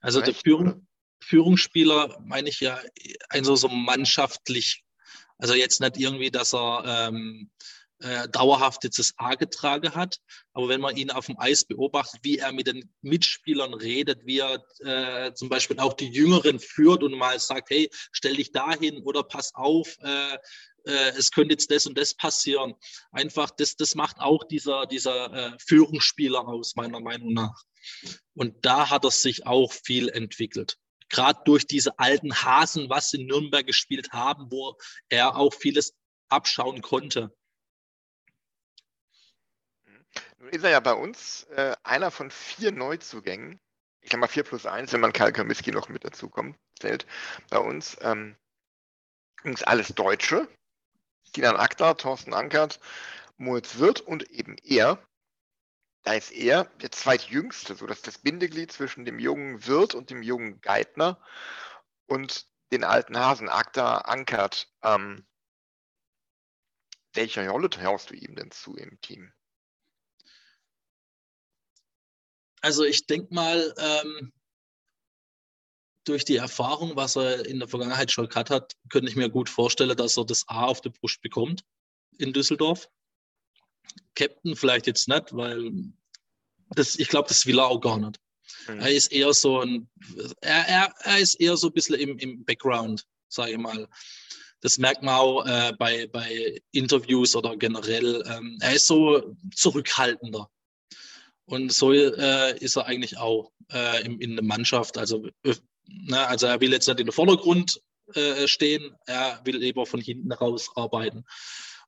Also 0.00 0.20
Recht, 0.20 0.28
der 0.28 0.34
Führung, 0.34 0.86
Führungsspieler 1.20 2.20
meine 2.20 2.48
ich 2.48 2.60
ja 2.60 2.78
also 3.30 3.56
so 3.56 3.68
mannschaftlich. 3.68 4.84
Also 5.38 5.54
jetzt 5.54 5.80
nicht 5.80 5.96
irgendwie, 5.96 6.30
dass 6.30 6.54
er 6.54 7.08
ähm, 7.08 7.50
äh, 8.04 8.28
dauerhaft 8.28 8.84
jetzt 8.84 8.98
das 8.98 9.14
A 9.16 9.34
getragen 9.34 9.94
hat. 9.94 10.18
Aber 10.52 10.68
wenn 10.68 10.80
man 10.80 10.96
ihn 10.96 11.10
auf 11.10 11.26
dem 11.26 11.38
Eis 11.38 11.64
beobachtet, 11.64 12.20
wie 12.22 12.38
er 12.38 12.52
mit 12.52 12.66
den 12.66 12.92
Mitspielern 13.00 13.72
redet, 13.72 14.20
wie 14.26 14.40
er 14.40 14.62
äh, 14.80 15.32
zum 15.32 15.48
Beispiel 15.48 15.78
auch 15.78 15.94
die 15.94 16.10
Jüngeren 16.10 16.60
führt 16.60 17.02
und 17.02 17.16
mal 17.16 17.38
sagt, 17.40 17.70
hey, 17.70 17.90
stell 18.12 18.36
dich 18.36 18.52
dahin 18.52 19.02
oder 19.02 19.22
pass 19.22 19.54
auf, 19.54 19.96
äh, 20.02 20.34
äh, 20.84 21.12
es 21.16 21.30
könnte 21.30 21.54
jetzt 21.54 21.70
das 21.70 21.86
und 21.86 21.96
das 21.96 22.14
passieren. 22.14 22.74
Einfach, 23.10 23.50
das, 23.50 23.74
das 23.76 23.94
macht 23.94 24.18
auch 24.18 24.44
dieser, 24.44 24.86
dieser 24.86 25.32
äh, 25.32 25.56
Führungsspieler 25.66 26.46
aus, 26.46 26.76
meiner 26.76 27.00
Meinung 27.00 27.32
nach. 27.32 27.62
Und 28.34 28.66
da 28.66 28.90
hat 28.90 29.04
er 29.04 29.10
sich 29.10 29.46
auch 29.46 29.72
viel 29.72 30.08
entwickelt 30.10 30.76
gerade 31.10 31.40
durch 31.44 31.66
diese 31.66 31.98
alten 31.98 32.34
Hasen, 32.34 32.88
was 32.88 33.12
in 33.12 33.26
Nürnberg 33.26 33.66
gespielt 33.66 34.12
haben, 34.12 34.50
wo 34.50 34.76
er 35.10 35.36
auch 35.36 35.54
vieles 35.54 35.94
abschauen 36.28 36.82
konnte. 36.82 37.32
Nun 40.44 40.52
ist 40.52 40.62
er 40.62 40.72
ja 40.72 40.80
bei 40.80 40.92
uns 40.92 41.44
äh, 41.44 41.74
einer 41.84 42.10
von 42.10 42.30
vier 42.30 42.70
Neuzugängen. 42.70 43.58
Ich 44.02 44.10
sag 44.10 44.20
mal 44.20 44.26
vier 44.26 44.42
plus 44.42 44.66
eins, 44.66 44.92
wenn 44.92 45.00
man 45.00 45.14
Karl 45.14 45.32
Kamiski 45.32 45.72
noch 45.72 45.88
mit 45.88 46.04
dazu 46.04 46.28
kommt, 46.28 46.58
zählt. 46.78 47.06
Bei 47.48 47.56
uns 47.56 47.96
ähm, 48.02 48.36
übrigens 49.38 49.62
alles 49.62 49.94
Deutsche. 49.94 50.46
Kinan 51.32 51.56
Akta, 51.56 51.94
Thorsten 51.94 52.34
Ankert, 52.34 52.78
Moritz 53.38 53.78
Wirth 53.78 54.02
und 54.02 54.30
eben 54.30 54.58
er. 54.58 55.02
Da 56.02 56.12
ist 56.12 56.30
er 56.30 56.64
der 56.82 56.92
zweitjüngste, 56.92 57.74
so 57.74 57.86
dass 57.86 58.02
das 58.02 58.18
Bindeglied 58.18 58.70
zwischen 58.70 59.06
dem 59.06 59.18
jungen 59.18 59.66
Wirth 59.66 59.94
und 59.94 60.10
dem 60.10 60.22
jungen 60.22 60.60
Geithner 60.60 61.18
und 62.04 62.46
den 62.70 62.84
alten 62.84 63.18
Hasen 63.18 63.48
Akta 63.48 63.96
Ankert. 63.96 64.70
Ähm, 64.82 65.26
welche 67.14 67.48
Rolle 67.48 67.70
traust 67.70 68.10
du 68.10 68.14
ihm 68.14 68.34
denn 68.36 68.50
zu 68.50 68.76
im 68.76 69.00
Team? 69.00 69.32
Also 72.64 72.82
ich 72.82 73.06
denke 73.06 73.34
mal, 73.34 73.74
ähm, 73.76 74.32
durch 76.04 76.24
die 76.24 76.36
Erfahrung, 76.36 76.96
was 76.96 77.14
er 77.14 77.44
in 77.44 77.58
der 77.58 77.68
Vergangenheit 77.68 78.10
schon 78.10 78.26
gehabt 78.26 78.48
hat, 78.48 78.72
könnte 78.88 79.10
ich 79.10 79.16
mir 79.16 79.28
gut 79.28 79.50
vorstellen, 79.50 79.94
dass 79.94 80.16
er 80.16 80.24
das 80.24 80.48
A 80.48 80.64
auf 80.64 80.80
der 80.80 80.88
Brust 80.88 81.20
bekommt 81.20 81.62
in 82.16 82.32
Düsseldorf. 82.32 82.88
Captain 84.14 84.56
vielleicht 84.56 84.86
jetzt 84.86 85.08
nicht, 85.08 85.36
weil 85.36 85.72
das, 86.70 86.96
ich 86.96 87.08
glaube, 87.08 87.28
das 87.28 87.44
will 87.44 87.58
er 87.58 87.66
auch 87.66 87.80
gar 87.82 87.98
nicht. 87.98 88.18
Mhm. 88.66 88.80
Er 88.80 88.90
ist 88.90 89.12
eher 89.12 89.34
so 89.34 89.60
ein, 89.60 89.90
er, 90.40 90.66
er, 90.66 90.94
er 91.00 91.18
ist 91.18 91.34
eher 91.34 91.58
so 91.58 91.66
ein 91.66 91.74
bisschen 91.74 91.96
im, 91.96 92.18
im 92.18 92.46
Background, 92.46 93.04
sage 93.28 93.52
ich 93.52 93.58
mal. 93.58 93.86
Das 94.62 94.78
merkt 94.78 95.02
man 95.02 95.16
auch 95.16 95.44
äh, 95.44 95.74
bei, 95.78 96.06
bei 96.06 96.62
Interviews 96.72 97.36
oder 97.36 97.58
generell. 97.58 98.24
Ähm, 98.26 98.56
er 98.62 98.72
ist 98.72 98.86
so 98.86 99.36
zurückhaltender. 99.54 100.50
Und 101.46 101.72
so 101.72 101.92
äh, 101.92 102.56
ist 102.58 102.76
er 102.76 102.86
eigentlich 102.86 103.18
auch 103.18 103.52
äh, 103.70 104.04
in, 104.04 104.20
in 104.20 104.36
der 104.36 104.44
Mannschaft. 104.44 104.96
Also, 104.96 105.26
äh, 105.42 105.54
ne, 105.86 106.26
also 106.26 106.46
er 106.46 106.60
will 106.60 106.72
jetzt 106.72 106.88
nicht 106.88 107.00
in 107.00 107.06
den 107.06 107.12
Vordergrund 107.12 107.80
äh, 108.14 108.48
stehen, 108.48 108.94
er 109.06 109.40
will 109.44 109.58
lieber 109.58 109.86
von 109.86 110.00
hinten 110.00 110.32
raus 110.32 110.70
arbeiten. 110.74 111.24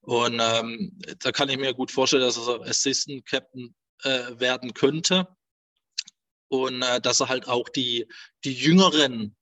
Und 0.02 0.40
ähm, 0.40 0.98
da 1.18 1.32
kann 1.32 1.48
ich 1.48 1.58
mir 1.58 1.74
gut 1.74 1.90
vorstellen, 1.90 2.22
dass 2.22 2.36
er 2.36 2.60
Assistant 2.62 3.26
Captain 3.26 3.74
äh, 4.02 4.38
werden 4.38 4.74
könnte. 4.74 5.26
Und 6.48 6.82
äh, 6.82 7.00
dass 7.00 7.20
er 7.20 7.28
halt 7.28 7.48
auch 7.48 7.68
die, 7.68 8.06
die 8.44 8.54
jüngeren 8.54 9.36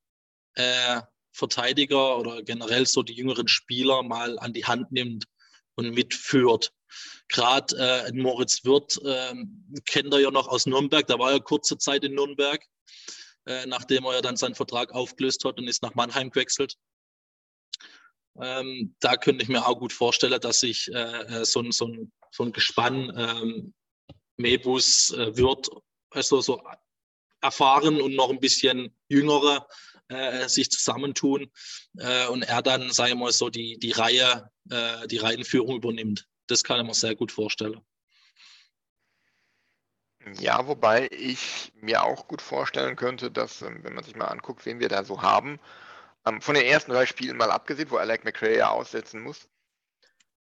Verteidiger 1.33 2.17
oder 2.17 2.45
generell 2.45 2.87
so 2.87 3.03
die 3.03 3.15
jüngeren 3.15 3.49
Spieler 3.49 4.05
mal 4.05 4.39
an 4.39 4.53
die 4.53 4.67
Hand 4.67 4.93
nimmt 4.93 5.25
und 5.75 5.93
mitführt. 5.93 6.73
Gerade 7.29 7.77
äh, 7.77 8.13
Moritz 8.13 8.65
Wirth 8.65 9.01
äh, 9.05 9.35
kennt 9.87 10.13
er 10.13 10.21
ja 10.21 10.31
noch 10.31 10.49
aus 10.49 10.67
Nürnberg, 10.67 11.07
da 11.07 11.19
war 11.19 11.33
er 11.33 11.41
kurze 11.41 11.79
Zeit 11.79 12.05
in 12.05 12.15
Nürnberg, 12.15 12.63
äh, 13.47 13.67
nachdem 13.67 14.05
er 14.05 14.15
ja 14.15 14.21
dann 14.21 14.37
seinen 14.37 14.55
Vertrag 14.55 14.93
aufgelöst 14.93 15.45
hat 15.45 15.59
und 15.59 15.69
ist 15.69 15.83
nach 15.83 15.95
Mannheim 15.95 16.31
gewechselt. 16.31 16.77
Ähm, 18.41 18.95
da 19.01 19.17
könnte 19.17 19.43
ich 19.43 19.49
mir 19.49 19.67
auch 19.67 19.79
gut 19.79 19.93
vorstellen, 19.93 20.41
dass 20.41 20.61
sich 20.61 20.93
äh, 20.93 21.41
äh, 21.41 21.45
so, 21.45 21.63
so, 21.71 21.87
ein, 21.87 22.13
so 22.33 22.43
ein 22.43 22.53
Gespann 22.53 23.13
ähm, 23.17 23.75
Mebus 24.37 25.13
äh, 25.13 25.37
wird, 25.37 25.69
also 26.11 26.41
so 26.41 26.61
erfahren 27.41 28.01
und 28.01 28.15
noch 28.15 28.31
ein 28.31 28.41
bisschen 28.41 28.97
jüngere 29.09 29.69
äh, 30.09 30.49
sich 30.49 30.71
zusammentun 30.71 31.51
äh, 31.99 32.27
und 32.27 32.43
er 32.43 32.63
dann, 32.63 32.91
sage 32.91 33.13
ich 33.13 33.17
mal, 33.17 33.33
so 33.33 33.51
die, 33.51 33.79
die 33.79 33.93
Reihe, 33.93 34.51
äh, 34.71 35.07
die 35.07 35.19
Reihenführung 35.19 35.77
übernimmt. 35.77 36.27
Das 36.47 36.63
kann 36.63 36.81
ich 36.81 36.87
mir 36.87 36.95
sehr 36.95 37.15
gut 37.15 37.33
vorstellen. 37.33 37.81
Ja, 40.39 40.67
wobei 40.67 41.09
ich 41.11 41.73
mir 41.77 42.03
auch 42.03 42.29
gut 42.29 42.41
vorstellen 42.41 42.97
könnte, 42.97 43.31
dass, 43.31 43.63
ähm, 43.63 43.81
wenn 43.83 43.95
man 43.95 44.05
sich 44.05 44.17
mal 44.17 44.27
anguckt, 44.27 44.65
wen 44.65 44.81
wir 44.81 44.89
da 44.89 45.05
so 45.05 45.23
haben, 45.23 45.61
ähm, 46.25 46.41
von 46.41 46.55
den 46.55 46.65
ersten 46.65 46.93
drei 46.93 47.07
Spielen 47.07 47.37
mal 47.37 47.51
abgesehen, 47.51 47.91
wo 47.91 47.97
Alec 47.97 48.25
McRae 48.25 48.57
ja 48.57 48.71
aussetzen 48.71 49.21
muss, 49.21 49.49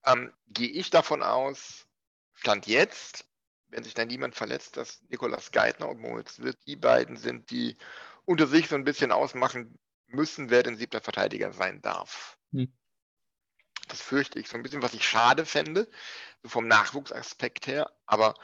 ähm, 0.06 0.32
gehe 0.48 0.70
ich 0.70 0.89
davon 0.89 1.22
aus, 1.22 1.86
Stand 2.34 2.67
jetzt, 2.67 3.25
wenn 3.70 3.84
sich 3.84 3.94
da 3.94 4.06
niemand 4.06 4.36
verletzt, 4.36 4.77
dass 4.77 5.01
Nikolas 5.10 5.51
Geithner 5.51 5.89
und 5.89 6.00
Moritz 6.00 6.39
Witt 6.39 6.58
die 6.65 6.75
beiden 6.77 7.17
sind, 7.17 7.51
die 7.51 7.77
unter 8.24 8.48
sich 8.48 8.70
so 8.70 8.75
ein 8.75 8.86
bisschen 8.86 9.12
ausmachen 9.12 9.77
müssen, 10.06 10.50
wer 10.50 10.63
denn 10.63 10.77
siebter 10.77 11.01
Verteidiger 11.01 11.51
sein 11.51 11.82
darf. 11.82 12.38
Hm. 12.51 12.72
Das 13.88 14.01
fürchte 14.01 14.39
ich 14.39 14.48
so 14.48 14.58
ein 14.58 14.63
bisschen, 14.63 14.82
was 14.82 14.94
ich 14.94 15.08
schade 15.08 15.46
fände, 15.46 15.88
so 16.44 16.50
vom 16.50 16.67
Nachwuchsaspekt 16.67 17.67
her. 17.67 17.91
Aber 18.06 18.36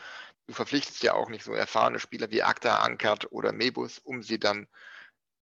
du 0.47 0.53
verpflichtest 0.53 1.03
ja 1.03 1.13
auch 1.13 1.29
nicht 1.29 1.43
so 1.43 1.53
erfahrene 1.53 1.99
Spieler 1.99 2.31
wie 2.31 2.43
Akta, 2.43 2.77
Ankert 2.77 3.31
oder 3.31 3.51
Mebus, 3.51 3.99
um 3.99 4.23
sie 4.23 4.39
dann 4.39 4.67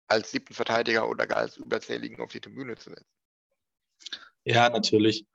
als 0.07 0.31
siebten 0.31 0.55
Verteidiger 0.55 1.09
oder 1.09 1.27
gar 1.27 1.39
als 1.39 1.57
Überzähligen 1.57 2.21
auf 2.21 2.31
die 2.31 2.41
Tribüne 2.41 2.77
zu 2.77 2.91
setzen. 2.91 3.07
Ja, 4.45 4.71
natürlich. 4.71 5.27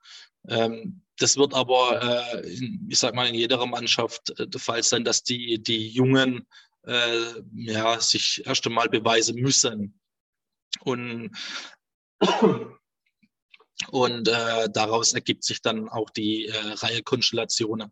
Ähm, 0.47 1.03
das 1.17 1.37
wird 1.37 1.53
aber, 1.53 2.01
äh, 2.33 2.55
in, 2.55 2.87
ich 2.89 2.99
sag 2.99 3.13
mal, 3.13 3.27
in 3.27 3.35
jeder 3.35 3.63
Mannschaft 3.65 4.37
äh, 4.39 4.47
der 4.47 4.59
Fall 4.59 4.81
sein, 4.81 5.03
dass 5.03 5.23
die, 5.23 5.61
die 5.61 5.89
Jungen 5.89 6.47
äh, 6.85 7.41
ja, 7.53 7.99
sich 7.99 8.45
erst 8.45 8.65
einmal 8.65 8.89
beweisen 8.89 9.39
müssen. 9.39 9.99
Und, 10.81 11.31
und 13.89 14.27
äh, 14.27 14.69
daraus 14.71 15.13
ergibt 15.13 15.43
sich 15.43 15.61
dann 15.61 15.89
auch 15.89 16.09
die 16.09 16.47
äh, 16.47 16.55
Reihe 16.55 17.03
Konstellationen. 17.03 17.91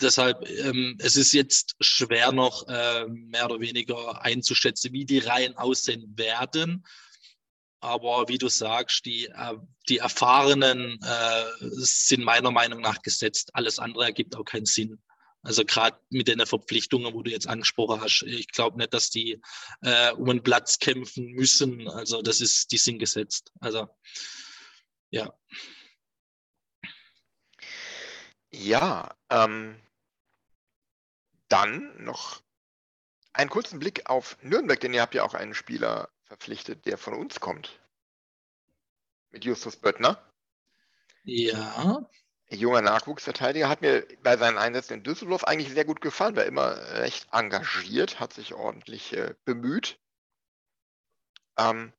Deshalb, 0.00 0.48
ähm, 0.48 0.96
es 1.00 1.16
ist 1.16 1.32
jetzt 1.32 1.76
schwer 1.80 2.32
noch 2.32 2.66
äh, 2.66 3.06
mehr 3.08 3.46
oder 3.46 3.60
weniger 3.60 4.22
einzuschätzen, 4.22 4.92
wie 4.92 5.04
die 5.04 5.18
Reihen 5.18 5.56
aussehen 5.56 6.16
werden. 6.16 6.84
Aber 7.80 8.28
wie 8.28 8.38
du 8.38 8.48
sagst, 8.48 9.04
die, 9.06 9.26
äh, 9.26 9.54
die 9.88 9.98
Erfahrenen 9.98 10.98
äh, 11.02 11.44
sind 11.60 12.24
meiner 12.24 12.50
Meinung 12.50 12.80
nach 12.80 13.02
gesetzt. 13.02 13.50
Alles 13.54 13.78
andere 13.78 14.04
ergibt 14.04 14.36
auch 14.36 14.44
keinen 14.44 14.66
Sinn. 14.66 15.02
Also 15.42 15.64
gerade 15.64 15.98
mit 16.10 16.28
den 16.28 16.44
Verpflichtungen, 16.46 17.14
wo 17.14 17.22
du 17.22 17.30
jetzt 17.30 17.48
angesprochen 17.48 18.00
hast, 18.00 18.22
ich 18.22 18.48
glaube 18.48 18.78
nicht, 18.78 18.94
dass 18.94 19.10
die 19.10 19.40
äh, 19.82 20.12
um 20.12 20.30
einen 20.30 20.42
Platz 20.42 20.78
kämpfen 20.78 21.32
müssen. 21.32 21.88
Also 21.88 22.22
das 22.22 22.40
ist, 22.40 22.70
die 22.70 22.78
sind 22.78 22.98
gesetzt. 22.98 23.52
Also 23.60 23.88
ja. 25.10 25.32
Ja, 28.50 29.16
ähm, 29.30 29.80
dann 31.48 32.02
noch 32.04 32.42
einen 33.32 33.50
kurzen 33.50 33.78
Blick 33.78 34.08
auf 34.08 34.36
Nürnberg, 34.42 34.78
denn 34.78 34.94
ihr 34.94 35.02
habt 35.02 35.14
ja 35.14 35.24
auch 35.24 35.34
einen 35.34 35.54
Spieler 35.54 36.10
verpflichtet, 36.24 36.86
der 36.86 36.98
von 36.98 37.14
uns 37.14 37.40
kommt. 37.40 37.80
Mit 39.30 39.44
Justus 39.44 39.76
Böttner. 39.76 40.30
Ja. 41.24 42.08
Junger 42.54 42.82
Nachwuchsverteidiger 42.82 43.68
hat 43.68 43.80
mir 43.80 44.06
bei 44.22 44.36
seinen 44.36 44.58
Einsätzen 44.58 44.94
in 44.94 45.02
Düsseldorf 45.02 45.44
eigentlich 45.44 45.72
sehr 45.72 45.84
gut 45.84 46.00
gefallen, 46.00 46.36
war 46.36 46.44
immer 46.44 46.76
recht 46.92 47.28
engagiert, 47.32 48.20
hat 48.20 48.32
sich 48.32 48.54
ordentlich 48.54 49.12
äh, 49.14 49.34
bemüht. 49.44 49.98
Ähm, 51.58 51.92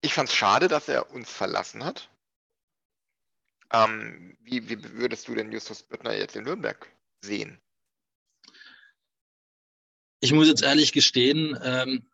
ich 0.00 0.14
fand 0.14 0.28
es 0.28 0.34
schade, 0.34 0.68
dass 0.68 0.88
er 0.88 1.10
uns 1.10 1.30
verlassen 1.30 1.84
hat. 1.84 2.10
Ähm, 3.72 4.36
wie, 4.40 4.68
wie 4.68 4.82
würdest 4.94 5.28
du 5.28 5.34
denn 5.34 5.52
Justus 5.52 5.82
Böttner 5.82 6.14
jetzt 6.14 6.36
in 6.36 6.44
Nürnberg 6.44 6.90
sehen? 7.20 7.60
Ich 10.20 10.32
muss 10.32 10.48
jetzt 10.48 10.62
ehrlich 10.62 10.92
gestehen, 10.92 11.58
ähm, 11.62 12.10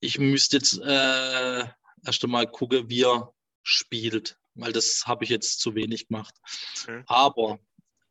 ich 0.00 0.18
müsste 0.18 0.56
jetzt 0.56 0.78
äh, 0.78 1.68
erst 2.04 2.24
einmal 2.24 2.46
gucken, 2.46 2.88
wie 2.88 3.02
er 3.02 3.34
spielt, 3.62 4.38
weil 4.58 4.72
das 4.72 5.04
habe 5.06 5.24
ich 5.24 5.30
jetzt 5.30 5.60
zu 5.60 5.74
wenig 5.74 6.08
gemacht. 6.08 6.34
Okay. 6.82 7.02
Aber 7.06 7.58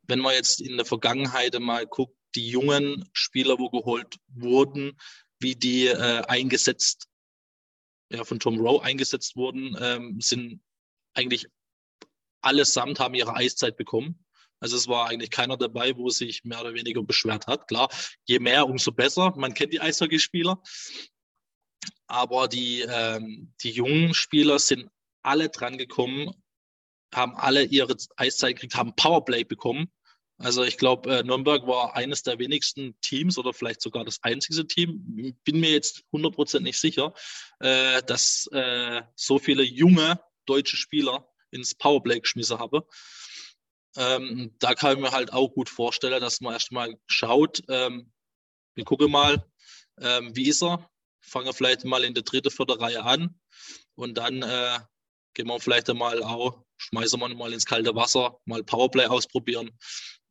wenn 0.04 0.20
man 0.20 0.34
jetzt 0.34 0.62
in 0.62 0.78
der 0.78 0.86
Vergangenheit 0.86 1.58
mal 1.60 1.86
guckt, 1.86 2.16
die 2.36 2.50
jungen 2.50 3.08
Spieler, 3.14 3.60
wo 3.60 3.70
geholt 3.70 4.18
wurden, 4.28 4.98
wie 5.40 5.56
die 5.56 5.88
äh, 5.88 6.24
eingesetzt, 6.28 7.08
ja, 8.12 8.24
von 8.24 8.40
Tom 8.40 8.60
Rowe 8.60 8.84
eingesetzt 8.84 9.36
wurden, 9.36 9.78
ähm, 9.80 10.22
sind 10.22 10.62
eigentlich 11.14 11.48
allesamt 12.42 13.00
haben 13.00 13.16
ihre 13.16 13.36
Eiszeit 13.36 13.76
bekommen. 13.76 14.24
Also 14.60 14.78
es 14.78 14.88
war 14.88 15.10
eigentlich 15.10 15.30
keiner 15.30 15.58
dabei, 15.58 15.96
wo 15.98 16.10
sich 16.10 16.44
mehr 16.44 16.62
oder 16.62 16.74
weniger 16.74 17.04
beschwert 17.04 17.48
hat. 17.48 17.68
Klar, 17.68 17.90
je 18.26 18.40
mehr, 18.40 18.68
umso 18.68 18.92
besser. 18.92 19.34
Man 19.36 19.54
kennt 19.54 19.74
die 19.74 19.82
Eishockeyspieler. 19.82 20.62
Aber 22.08 22.48
die, 22.48 22.82
ähm, 22.82 23.54
die 23.62 23.72
jungen 23.72 24.14
Spieler 24.14 24.60
sind 24.60 24.90
alle 25.28 25.50
dran 25.50 25.78
gekommen, 25.78 26.32
haben 27.14 27.36
alle 27.36 27.64
ihre 27.64 27.96
Eiszeit 28.16 28.56
gekriegt, 28.56 28.76
haben 28.76 28.96
Powerplay 28.96 29.44
bekommen. 29.44 29.92
Also 30.40 30.64
ich 30.64 30.78
glaube, 30.78 31.18
äh, 31.18 31.24
Nürnberg 31.24 31.66
war 31.66 31.96
eines 31.96 32.22
der 32.22 32.38
wenigsten 32.38 33.00
Teams 33.02 33.38
oder 33.38 33.54
vielleicht 33.54 33.82
sogar 33.82 34.06
das 34.06 34.24
einzige 34.24 34.68
Team, 34.68 35.36
bin 35.44 35.60
mir 35.60 35.72
jetzt 35.72 36.04
100% 36.12 36.60
nicht 36.60 36.80
sicher, 36.80 37.14
äh, 37.60 38.04
dass 38.04 38.48
äh, 38.52 39.02
so 39.16 39.40
viele 39.40 39.64
junge 39.64 40.20
deutsche 40.46 40.78
Spieler 40.78 41.28
ins 41.50 41.74
Powerplay 41.74 42.20
geschmissen 42.20 42.60
habe. 42.60 42.88
Ähm, 43.96 44.56
da 44.60 44.76
kann 44.76 44.98
ich 44.98 45.02
mir 45.02 45.12
halt 45.12 45.34
auch 45.34 45.50
gut 45.50 45.70
vorstellen, 45.70 46.22
dass 46.22 46.40
man 46.40 46.54
erstmal 46.54 46.94
schaut, 47.08 47.64
ähm, 47.68 48.12
wir 48.76 48.86
gucken 48.86 49.10
mal, 49.10 49.44
ähm, 50.00 50.36
wie 50.36 50.50
ist 50.50 50.62
er, 50.62 50.88
fangen 51.20 51.52
vielleicht 51.52 51.84
mal 51.84 52.04
in 52.04 52.14
der 52.14 52.24
dritten, 52.24 52.52
vierten 52.52 52.80
Reihe 52.80 53.04
an 53.04 53.40
und 53.96 54.20
dann 54.20 54.44
gehen 55.38 55.48
wir 55.48 55.60
vielleicht 55.60 55.90
einmal 55.90 56.24
auch, 56.24 56.64
schmeißen 56.78 57.20
wir 57.20 57.34
mal 57.36 57.54
ins 57.54 57.68
kalte 57.68 57.96
Wasser, 57.96 58.40
mal 58.46 58.64
Powerplay 58.64 59.06
ausprobieren 59.06 59.70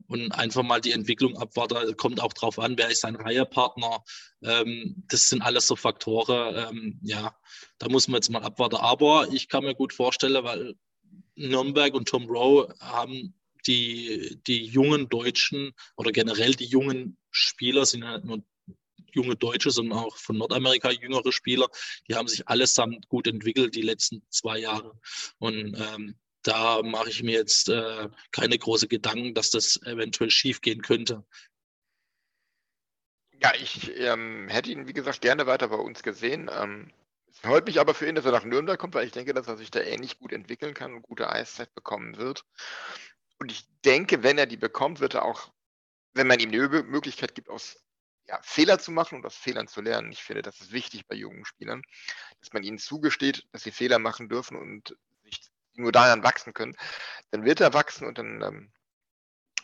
und 0.09 0.33
einfach 0.33 0.64
mal 0.64 0.81
die 0.81 0.90
Entwicklung 0.90 1.37
abwarten. 1.37 1.97
Kommt 1.97 2.21
auch 2.21 2.33
drauf 2.33 2.59
an, 2.59 2.77
wer 2.77 2.90
ist 2.90 3.03
sein 3.03 3.14
Reihepartner. 3.14 4.03
Ähm, 4.42 5.05
das 5.09 5.29
sind 5.29 5.42
alles 5.42 5.69
so 5.69 5.77
Faktoren. 5.77 6.57
Ähm, 6.57 6.99
ja, 7.03 7.37
da 7.79 7.88
muss 7.88 8.09
man 8.09 8.16
jetzt 8.16 8.31
mal 8.31 8.42
abwarten. 8.42 8.77
Aber 8.77 9.29
ich 9.33 9.49
kann 9.49 9.62
mir 9.62 9.77
gut 9.77 9.92
vorstellen, 9.92 10.42
weil 10.42 10.75
Nürnberg 11.37 11.95
und 11.95 12.09
Tom 12.09 12.29
Rowe 12.29 12.75
haben 12.81 13.35
die, 13.69 14.40
die 14.47 14.64
jungen 14.64 15.09
Deutschen 15.09 15.73
oder 15.97 16.11
generell 16.11 16.55
die 16.55 16.66
jungen 16.66 17.16
Spieler 17.31 17.87
sind 17.87 18.03
ja 18.03 18.16
nicht 18.16 18.25
nur 18.25 18.42
junge 19.16 19.37
Deutsche, 19.37 19.70
sondern 19.70 19.98
auch 19.98 20.16
von 20.16 20.37
Nordamerika 20.37 20.90
jüngere 20.90 21.33
Spieler, 21.33 21.68
die 22.09 22.14
haben 22.14 22.29
sich 22.29 22.46
allesamt 22.46 23.09
gut 23.09 23.26
entwickelt 23.26 23.74
die 23.74 23.83
letzten 23.83 24.22
zwei 24.31 24.59
Jahre. 24.59 24.98
Und 25.38 25.76
ähm, 25.79 26.14
da 26.42 26.83
mache 26.83 27.11
ich 27.11 27.22
mir 27.22 27.33
jetzt 27.33 27.68
äh, 27.68 28.09
keine 28.31 28.59
große 28.59 28.87
Gedanken, 28.87 29.35
dass 29.35 29.50
das 29.50 29.81
eventuell 29.83 30.31
schief 30.31 30.61
gehen 30.61 30.83
könnte. 30.83 31.24
Ja, 33.42 33.52
ich 33.61 33.90
ähm, 33.98 34.48
hätte 34.48 34.70
ihn, 34.70 34.87
wie 34.87 34.92
gesagt, 34.92 35.20
gerne 35.20 35.46
weiter 35.46 35.68
bei 35.68 35.76
uns 35.76 36.02
gesehen. 36.02 36.48
Ähm, 36.52 36.90
es 37.29 37.38
freut 37.40 37.66
mich 37.66 37.81
aber 37.81 37.94
für 37.94 38.09
ihn, 38.09 38.14
dass 38.14 38.24
er 38.24 38.33
nach 38.33 38.44
Nürnberg 38.44 38.79
kommt, 38.79 38.94
weil 38.94 39.07
ich 39.07 39.12
denke, 39.12 39.35
dass 39.35 39.48
er 39.48 39.57
sich 39.57 39.70
da 39.70 39.81
ähnlich 39.81 40.18
gut 40.18 40.33
entwickeln 40.33 40.72
kann 40.72 40.94
und 40.94 41.02
gute 41.02 41.29
Eiszeit 41.29 41.74
bekommen 41.74 42.16
wird. 42.16 42.44
Und 43.38 43.50
ich 43.52 43.66
denke, 43.85 44.22
wenn 44.22 44.38
er 44.38 44.46
die 44.46 44.57
bekommt, 44.57 45.00
wird 45.00 45.14
er 45.14 45.24
auch, 45.24 45.52
wenn 46.14 46.26
man 46.26 46.40
ihm 46.40 46.50
die 46.50 46.59
Möglichkeit 46.59 47.35
gibt, 47.35 47.50
aus 47.50 47.76
ja, 48.28 48.40
Fehler 48.42 48.78
zu 48.78 48.90
machen 48.90 49.16
und 49.16 49.26
aus 49.26 49.36
Fehlern 49.36 49.68
zu 49.68 49.80
lernen. 49.80 50.10
Ich 50.12 50.22
finde, 50.22 50.42
das 50.42 50.60
ist 50.60 50.72
wichtig 50.72 51.06
bei 51.06 51.14
jungen 51.14 51.44
Spielern, 51.44 51.82
dass 52.40 52.52
man 52.52 52.62
ihnen 52.62 52.78
zugesteht, 52.78 53.46
dass 53.52 53.62
sie 53.62 53.70
Fehler 53.70 53.98
machen 53.98 54.28
dürfen 54.28 54.56
und 54.56 54.96
sich 55.22 55.40
nur 55.74 55.92
daran 55.92 56.22
wachsen 56.22 56.52
können. 56.52 56.76
Dann 57.30 57.44
wird 57.44 57.60
er 57.60 57.74
wachsen 57.74 58.06
und 58.06 58.18
dann 58.18 58.42
ähm, 58.42 58.72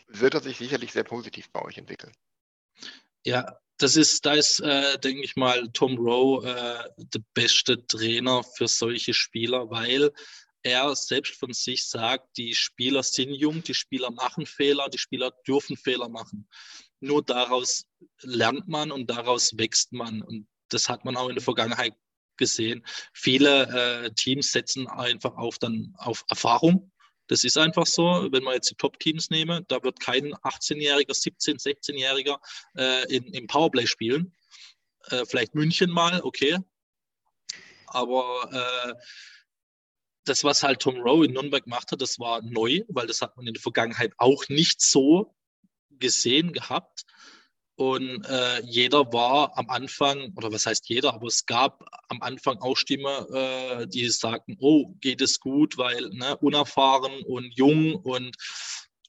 wird 0.07 0.33
er 0.33 0.41
sich 0.41 0.57
sicherlich 0.57 0.93
sehr 0.93 1.03
positiv 1.03 1.49
bei 1.51 1.61
euch 1.61 1.77
entwickeln. 1.77 2.13
Ja, 3.25 3.57
das 3.77 3.95
ist, 3.95 4.25
da 4.25 4.33
ist, 4.33 4.59
äh, 4.59 4.99
denke 4.99 5.23
ich 5.23 5.35
mal, 5.35 5.69
Tom 5.73 5.97
Rowe 5.97 6.45
äh, 6.45 6.89
der 6.97 7.21
beste 7.33 7.85
Trainer 7.87 8.43
für 8.43 8.67
solche 8.67 9.13
Spieler, 9.13 9.69
weil 9.69 10.11
er 10.63 10.95
selbst 10.95 11.35
von 11.35 11.53
sich 11.53 11.85
sagt, 11.85 12.37
die 12.37 12.55
Spieler 12.55 13.03
sind 13.03 13.33
jung, 13.33 13.63
die 13.63 13.73
Spieler 13.73 14.11
machen 14.11 14.45
Fehler, 14.45 14.89
die 14.89 14.97
Spieler 14.97 15.31
dürfen 15.45 15.77
Fehler 15.77 16.09
machen. 16.09 16.47
Nur 16.99 17.21
daraus 17.23 17.85
lernt 18.21 18.67
man 18.67 18.91
und 18.91 19.09
daraus 19.09 19.57
wächst 19.57 19.91
man. 19.91 20.21
Und 20.21 20.47
das 20.69 20.87
hat 20.87 21.03
man 21.03 21.17
auch 21.17 21.27
in 21.27 21.35
der 21.35 21.43
Vergangenheit 21.43 21.93
gesehen. 22.37 22.85
Viele 23.13 24.05
äh, 24.05 24.11
Teams 24.13 24.51
setzen 24.51 24.87
einfach 24.87 25.35
auf, 25.35 25.59
dann 25.59 25.93
auf 25.97 26.23
Erfahrung. 26.29 26.91
Das 27.27 27.43
ist 27.43 27.57
einfach 27.57 27.85
so. 27.85 28.27
Wenn 28.31 28.43
wir 28.43 28.53
jetzt 28.53 28.71
die 28.71 28.75
Top-Teams 28.75 29.29
nehmen, 29.29 29.65
da 29.67 29.83
wird 29.83 29.99
kein 29.99 30.33
18-Jähriger, 30.33 31.13
17-, 31.13 31.61
16-Jähriger 31.61 32.37
äh, 32.77 33.15
im 33.15 33.47
Powerplay 33.47 33.85
spielen. 33.85 34.33
Äh, 35.07 35.25
vielleicht 35.25 35.55
München 35.55 35.89
mal, 35.89 36.21
okay. 36.21 36.57
Aber 37.87 38.49
äh, 38.51 38.93
das, 40.25 40.43
was 40.43 40.63
halt 40.63 40.81
Tom 40.81 40.97
Rowe 40.97 41.25
in 41.25 41.33
Nürnberg 41.33 41.63
gemacht 41.63 41.91
hat, 41.91 42.01
das 42.01 42.19
war 42.19 42.41
neu, 42.41 42.81
weil 42.87 43.07
das 43.07 43.21
hat 43.21 43.35
man 43.37 43.47
in 43.47 43.53
der 43.53 43.61
Vergangenheit 43.61 44.13
auch 44.17 44.47
nicht 44.49 44.81
so 44.81 45.35
gesehen 45.89 46.53
gehabt. 46.53 47.05
Und 47.75 48.23
äh, 48.25 48.61
jeder 48.61 49.11
war 49.11 49.57
am 49.57 49.69
Anfang, 49.69 50.31
oder 50.35 50.51
was 50.51 50.67
heißt 50.67 50.87
jeder, 50.89 51.13
aber 51.15 51.27
es 51.27 51.45
gab 51.47 51.83
am 52.07 52.21
Anfang 52.21 52.59
auch 52.59 52.77
Stimmen, 52.77 53.25
äh, 53.33 53.87
die 53.87 54.07
sagten, 54.09 54.57
oh, 54.59 54.93
geht 55.01 55.21
es 55.21 55.39
gut, 55.39 55.77
weil 55.77 56.09
ne, 56.09 56.37
unerfahren 56.37 57.23
und 57.23 57.51
jung 57.57 57.95
und 57.95 58.35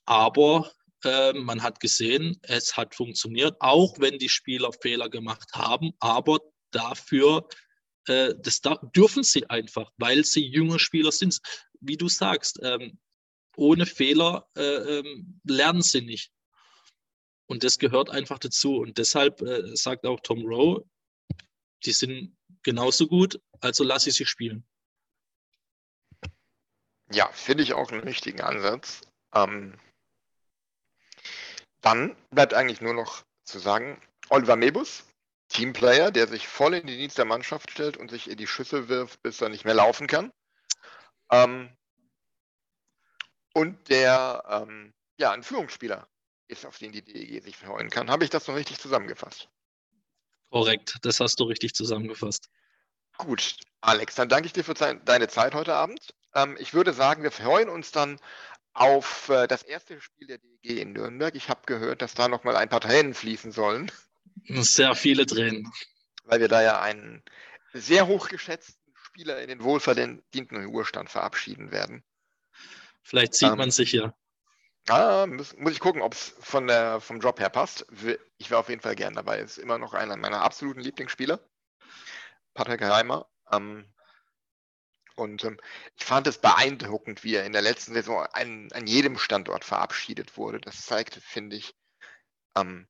aber 0.07 0.71
äh, 1.05 1.35
man 1.35 1.63
hat 1.63 1.81
gesehen, 1.81 2.39
es 2.43 2.77
hat 2.77 2.95
funktioniert, 2.95 3.57
auch 3.61 3.99
wenn 3.99 4.19
die 4.19 4.31
Spieler 4.31 4.71
Fehler 4.73 5.11
gemacht 5.11 5.51
haben, 5.53 5.93
aber 6.01 6.39
dafür 6.71 7.47
äh, 8.07 8.35
das 8.39 8.61
da, 8.61 8.77
dürfen 8.95 9.23
sie 9.23 9.49
einfach, 9.49 9.91
weil 9.97 10.25
sie 10.25 10.47
junge 10.47 10.79
Spieler 10.79 11.13
sind. 11.13 11.41
Wie 11.81 11.97
du 11.97 12.09
sagst, 12.09 12.61
ähm, 12.63 12.99
ohne 13.57 13.87
Fehler 13.87 14.49
äh, 14.57 14.99
ähm, 14.99 15.41
lernen 15.45 15.83
sie 15.83 16.01
nicht. 16.01 16.33
Und 17.47 17.63
das 17.63 17.79
gehört 17.79 18.11
einfach 18.11 18.39
dazu. 18.39 18.77
Und 18.77 18.99
deshalb 18.99 19.43
äh, 19.43 19.77
sagt 19.77 20.07
auch 20.07 20.21
Tom 20.21 20.45
Rowe, 20.47 20.85
die 21.85 21.93
sind 21.93 22.37
genauso 22.63 23.07
gut, 23.07 23.41
also 23.61 23.85
lasse 23.85 24.09
ich 24.09 24.17
sie 24.17 24.27
spielen. 24.27 24.67
Ja, 27.13 27.31
finde 27.33 27.63
ich 27.63 27.75
auch 27.75 27.93
einen 27.93 28.03
richtigen 28.03 28.41
Ansatz. 28.41 29.03
Ähm, 29.35 29.79
dann 31.83 32.17
bleibt 32.31 32.55
eigentlich 32.55 32.81
nur 32.81 32.95
noch 32.95 33.25
zu 33.45 33.59
sagen, 33.59 34.01
Oliver 34.31 34.57
Mebus 34.57 35.05
Teamplayer, 35.49 36.11
der 36.11 36.27
sich 36.27 36.49
voll 36.49 36.75
in 36.75 36.87
den 36.87 36.99
Dienst 36.99 37.19
der 37.19 37.25
Mannschaft 37.25 37.71
stellt 37.71 37.97
und 37.97 38.11
sich 38.11 38.29
in 38.29 38.37
die 38.37 38.47
Schüssel 38.47 38.89
wirft, 38.89 39.23
bis 39.23 39.41
er 39.41 39.49
nicht 39.49 39.65
mehr 39.65 39.75
laufen 39.75 40.07
kann. 40.07 40.33
Ähm, 41.31 41.77
und 43.53 43.89
der 43.89 44.45
ähm, 44.49 44.93
ja 45.19 45.31
ein 45.33 45.43
Führungsspieler 45.43 46.09
ist, 46.49 46.67
auf 46.67 46.79
den 46.79 46.93
die 46.93 47.03
DEG 47.03 47.43
sich 47.43 47.57
freuen 47.57 47.91
kann. 47.91 48.11
Habe 48.11 48.25
ich 48.25 48.31
das 48.31 48.47
noch 48.49 48.57
richtig 48.57 48.79
zusammengefasst? 48.79 49.49
Korrekt, 50.51 50.99
das 51.03 51.21
hast 51.21 51.41
du 51.41 51.45
richtig 51.45 51.75
zusammengefasst. 51.75 52.49
Gut, 53.17 53.57
Alex, 53.81 54.17
dann 54.17 54.29
danke 54.29 54.47
ich 54.47 54.53
dir 54.53 54.65
für 54.65 54.75
deine 54.75 55.29
Zeit 55.29 55.55
heute 55.55 55.75
Abend. 55.75 56.15
Ähm, 56.35 56.57
ich 56.59 56.75
würde 56.75 56.93
sagen, 56.93 57.23
wir 57.23 57.31
freuen 57.31 57.69
uns 57.69 57.93
dann 57.93 58.19
auf 58.73 59.29
äh, 59.29 59.47
das 59.47 59.63
erste 59.63 60.01
Spiel 60.01 60.27
der 60.27 60.39
DEG 60.39 60.81
in 60.81 60.93
Nürnberg. 60.93 61.35
Ich 61.35 61.49
habe 61.49 61.63
gehört, 61.67 62.03
dass 62.03 62.15
da 62.15 62.29
noch 62.29 62.45
mal 62.45 62.57
ein 62.57 62.69
paar 62.69 62.81
Tränen 62.81 63.15
fließen 63.15 63.53
sollen. 63.53 63.91
Sehr 64.47 64.95
viele 64.95 65.27
Tränen. 65.27 65.71
Weil 66.25 66.41
wir 66.41 66.49
da 66.49 66.63
ja 66.63 66.81
einen 66.81 67.23
sehr 67.73 68.07
hochgeschätzten 68.07 68.95
Spieler 68.95 69.41
in 69.41 69.49
den 69.49 69.63
wohlverdienten 69.63 70.65
Ruhestand 70.67 71.11
verabschieden 71.11 71.71
werden. 71.71 72.03
Vielleicht 73.03 73.35
sieht 73.35 73.51
ähm, 73.51 73.59
man 73.59 73.71
sich 73.71 73.93
ja. 73.93 74.15
Ah, 74.89 75.27
muss, 75.27 75.57
muss 75.57 75.73
ich 75.73 75.81
gucken, 75.81 76.03
ob 76.03 76.15
es 76.15 76.35
vom 76.41 77.21
Job 77.21 77.41
her 77.41 77.49
passt. 77.49 77.87
Ich 78.39 78.51
wäre 78.51 78.61
auf 78.61 78.69
jeden 78.69 78.81
Fall 78.81 78.97
gern 78.97 79.15
dabei. 79.15 79.39
Ist 79.39 79.59
immer 79.59 79.79
noch 79.79 79.95
einer 79.95 80.17
meiner 80.17 80.43
absoluten 80.43 80.81
Lieblingsspieler. 80.81 81.41
Patrick 82.55 82.83
Reimer. 82.83 83.29
Ähm, 83.51 83.87
und 85.17 85.45
ähm, 85.45 85.59
ich 85.97 86.05
fand 86.05 86.27
es 86.27 86.39
beeindruckend, 86.39 87.25
wie 87.25 87.37
er 87.37 87.45
in 87.45 87.53
der 87.53 87.63
letzten 87.63 87.95
Saison 87.95 88.27
an, 88.33 88.69
an 88.73 88.87
jedem 88.87 89.17
Standort 89.19 89.65
verabschiedet 89.65 90.37
wurde. 90.37 90.61
Das 90.61 90.85
zeigte, 90.85 91.21
finde 91.21 91.57
ich, 91.57 91.75
ähm, 92.57 92.89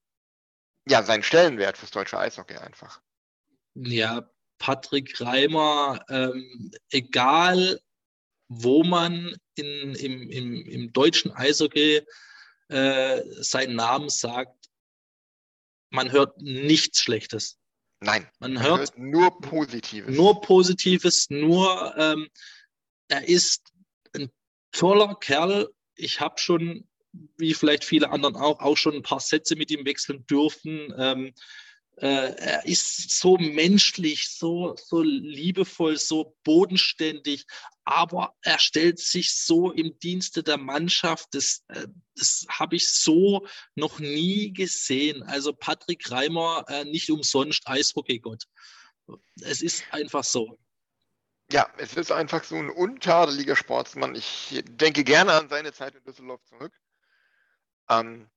ja, 0.88 1.02
seinen 1.02 1.22
Stellenwert 1.22 1.78
fürs 1.78 1.90
deutsche 1.90 2.18
Eishockey 2.18 2.56
einfach. 2.56 3.00
Ja, 3.74 4.28
Patrick 4.58 5.20
Reimer, 5.20 6.04
ähm, 6.08 6.70
egal 6.90 7.80
wo 8.48 8.84
man 8.84 9.34
in, 9.54 9.94
im, 9.94 10.30
im, 10.30 10.66
im 10.66 10.92
deutschen 10.92 11.32
Eishockey 11.32 12.02
äh, 12.68 13.22
seinen 13.42 13.76
Namen 13.76 14.08
sagt, 14.08 14.68
man 15.90 16.12
hört 16.12 16.40
nichts 16.40 17.00
Schlechtes. 17.00 17.58
Nein, 18.00 18.28
man, 18.38 18.62
hört, 18.62 18.78
hört, 18.80 18.98
nur 18.98 19.40
Positives. 19.40 20.14
Nur 20.14 20.40
Positives, 20.40 21.30
nur 21.30 21.94
ähm, 21.96 22.28
er 23.08 23.26
ist 23.28 23.72
ein 24.14 24.30
toller 24.72 25.14
Kerl. 25.14 25.68
Ich 25.94 26.20
habe 26.20 26.38
schon, 26.38 26.86
wie 27.36 27.54
vielleicht 27.54 27.84
viele 27.84 28.10
anderen 28.10 28.36
auch, 28.36 28.60
auch 28.60 28.76
schon 28.76 28.94
ein 28.94 29.02
paar 29.02 29.20
Sätze 29.20 29.56
mit 29.56 29.70
ihm 29.70 29.84
wechseln 29.84 30.26
dürfen. 30.26 30.92
Ähm, 30.96 31.34
äh, 31.96 32.34
er 32.36 32.66
ist 32.66 33.20
so 33.20 33.36
menschlich, 33.36 34.28
so, 34.28 34.74
so 34.76 35.02
liebevoll, 35.02 35.96
so 35.96 36.36
bodenständig, 36.42 37.46
aber 37.84 38.34
er 38.42 38.58
stellt 38.58 38.98
sich 38.98 39.34
so 39.34 39.70
im 39.70 39.96
Dienste 40.00 40.42
der 40.42 40.56
Mannschaft. 40.56 41.28
Das, 41.32 41.62
äh, 41.68 41.86
das 42.16 42.46
habe 42.48 42.76
ich 42.76 42.88
so 42.88 43.46
noch 43.76 44.00
nie 44.00 44.52
gesehen. 44.52 45.22
Also 45.22 45.52
Patrick 45.52 46.10
Reimer, 46.10 46.64
äh, 46.68 46.84
nicht 46.84 47.10
umsonst 47.10 47.62
Eishockeygott. 47.66 48.44
Es 49.42 49.62
ist 49.62 49.84
einfach 49.90 50.24
so. 50.24 50.58
Ja, 51.52 51.70
es 51.76 51.94
ist 51.94 52.10
einfach 52.10 52.42
so 52.42 52.56
ein 52.56 52.70
untadeliger 52.70 53.54
Sportsmann. 53.54 54.14
Ich 54.14 54.62
denke 54.66 55.04
gerne 55.04 55.34
an 55.34 55.48
seine 55.48 55.72
Zeit 55.72 55.94
in 55.94 56.02
Düsseldorf 56.02 56.42
zurück. 56.44 56.72
Ähm, 57.88 58.28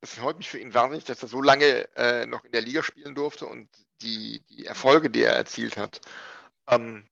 es 0.00 0.14
freut 0.14 0.38
mich 0.38 0.48
für 0.48 0.58
ihn 0.58 0.74
wahnsinnig, 0.74 1.04
dass 1.04 1.22
er 1.22 1.28
so 1.28 1.42
lange 1.42 1.88
äh, 1.96 2.26
noch 2.26 2.44
in 2.44 2.52
der 2.52 2.60
Liga 2.60 2.82
spielen 2.82 3.14
durfte 3.14 3.46
und 3.46 3.68
die, 4.00 4.44
die 4.48 4.66
Erfolge, 4.66 5.10
die 5.10 5.22
er 5.22 5.34
erzielt 5.34 5.76
hat, 5.76 6.00
ähm, 6.68 7.08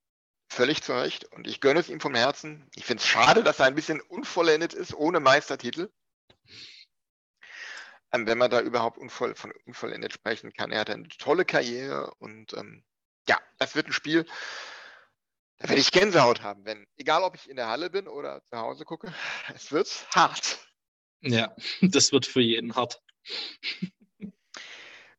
völlig 0.49 0.83
zu 0.83 0.92
Recht. 0.92 1.25
Und 1.33 1.46
ich 1.46 1.61
gönne 1.61 1.81
es 1.81 1.88
ihm 1.88 2.01
vom 2.01 2.14
Herzen. 2.14 2.68
Ich 2.77 2.85
finde 2.85 3.03
es 3.03 3.09
schade, 3.09 3.42
dass 3.42 3.59
er 3.59 3.66
ein 3.66 3.75
bisschen 3.75 4.01
unvollendet 4.01 4.72
ist, 4.72 4.94
ohne 4.94 5.18
Meistertitel. 5.18 5.90
Ähm, 8.12 8.27
wenn 8.27 8.38
man 8.38 8.51
da 8.51 8.61
überhaupt 8.61 8.99
unvoll, 8.99 9.35
von 9.35 9.53
unvollendet 9.64 10.12
sprechen 10.12 10.53
kann. 10.53 10.70
Er 10.70 10.81
hat 10.81 10.90
eine 10.90 11.09
tolle 11.09 11.44
Karriere 11.44 12.14
und 12.18 12.53
ähm, 12.55 12.85
ja, 13.29 13.40
das 13.59 13.75
wird 13.75 13.88
ein 13.88 13.92
Spiel, 13.92 14.27
da 15.59 15.68
werde 15.68 15.81
ich 15.81 15.90
Gänsehaut 15.90 16.42
haben, 16.42 16.64
wenn, 16.64 16.87
egal 16.96 17.22
ob 17.22 17.35
ich 17.35 17.49
in 17.49 17.57
der 17.57 17.68
Halle 17.68 17.90
bin 17.90 18.07
oder 18.07 18.44
zu 18.44 18.59
Hause 18.59 18.85
gucke, 18.85 19.12
es 19.55 19.72
wird 19.72 20.07
hart. 20.14 20.59
Ja, 21.20 21.55
das 21.83 22.12
wird 22.12 22.26
für 22.26 22.40
jeden 22.40 22.74
hart. 22.74 23.02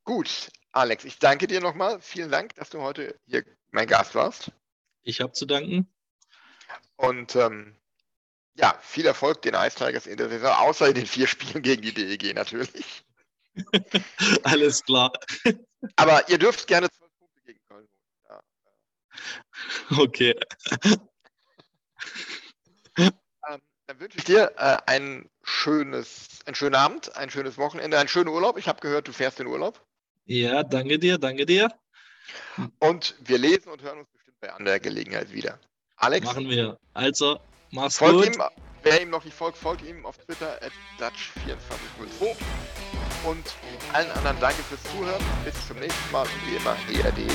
Gut, 0.04 0.50
Alex, 0.72 1.04
ich 1.06 1.20
danke 1.20 1.48
dir 1.48 1.60
nochmal. 1.60 2.00
Vielen 2.02 2.32
Dank, 2.32 2.56
dass 2.56 2.70
du 2.70 2.82
heute 2.82 3.20
hier 3.26 3.44
mein 3.72 3.88
Gast 3.88 4.16
warst. 4.16 4.52
Ich 5.04 5.22
habe 5.22 5.34
zu 5.34 5.46
danken. 5.46 5.88
Und 6.96 7.36
ähm, 7.36 7.76
ja, 8.56 8.78
viel 8.82 9.06
Erfolg 9.06 9.42
den 9.42 9.54
Ice 9.54 9.76
Tigers 9.76 10.08
in 10.08 10.18
der 10.18 10.30
Saison, 10.30 10.52
außer 10.52 10.88
in 10.88 10.96
den 10.96 11.06
vier 11.06 11.28
Spielen 11.28 11.62
gegen 11.62 11.82
die 11.82 11.94
DEG 11.94 12.34
natürlich. 12.34 13.04
Alles 14.44 14.84
klar. 14.84 15.12
Aber 15.96 16.28
ihr 16.30 16.38
dürft 16.38 16.68
gerne 16.68 16.90
zwölf 16.90 17.12
Punkte 17.18 17.42
gegen 17.42 17.60
Köln 17.68 17.88
holen. 18.30 18.42
Ja. 19.90 19.98
Okay. 20.04 20.36
Dann 23.88 24.00
wünsche 24.02 24.18
ich 24.18 24.26
dir 24.26 24.52
äh, 24.58 24.78
ein 24.86 25.30
schönes, 25.44 26.40
einen 26.46 26.56
schönen 26.56 26.76
Abend, 26.76 27.16
ein 27.16 27.30
schönes 27.30 27.58
Wochenende, 27.58 27.98
einen 27.98 28.10
schönen 28.10 28.28
Urlaub. 28.28 28.58
Ich 28.58 28.68
habe 28.68 28.82
gehört, 28.82 29.08
du 29.08 29.14
fährst 29.14 29.40
in 29.40 29.48
Urlaub. 29.48 29.82
Ja, 30.26 30.64
danke 30.64 31.00
dir, 31.00 31.18
danke 31.18 31.46
dir. 31.46 31.72
Und 32.80 33.16
wir 33.20 33.38
lesen 33.38 33.72
und 33.72 33.82
hören 33.82 34.00
uns 34.00 34.10
bestimmt 34.12 34.40
bei 34.42 34.52
anderer 34.52 34.80
Gelegenheit 34.80 35.32
wieder. 35.32 35.58
Alex? 35.96 36.26
Machen 36.26 36.50
wir. 36.50 36.78
Also, 36.94 37.40
mach's 37.72 37.98
folgt 37.98 38.26
gut. 38.26 38.36
Ihm, 38.36 38.44
wer 38.84 39.02
ihm 39.02 39.10
noch 39.10 39.24
nicht 39.24 39.36
folgt, 39.36 39.58
folgt 39.58 39.86
ihm 39.86 40.06
auf 40.06 40.18
Twitter 40.18 40.60
at 40.62 40.74
Dutch2402. 41.00 42.36
Und 43.24 43.56
allen 43.94 44.12
anderen 44.12 44.38
danke 44.42 44.62
fürs 44.64 44.84
Zuhören. 44.84 45.24
Bis 45.46 45.54
zum 45.66 45.80
nächsten 45.80 46.12
Mal 46.12 46.24
und 46.24 46.52
wie 46.52 46.56
immer 46.58 46.76
ERD. 46.94 47.32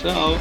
Ciao. 0.00 0.36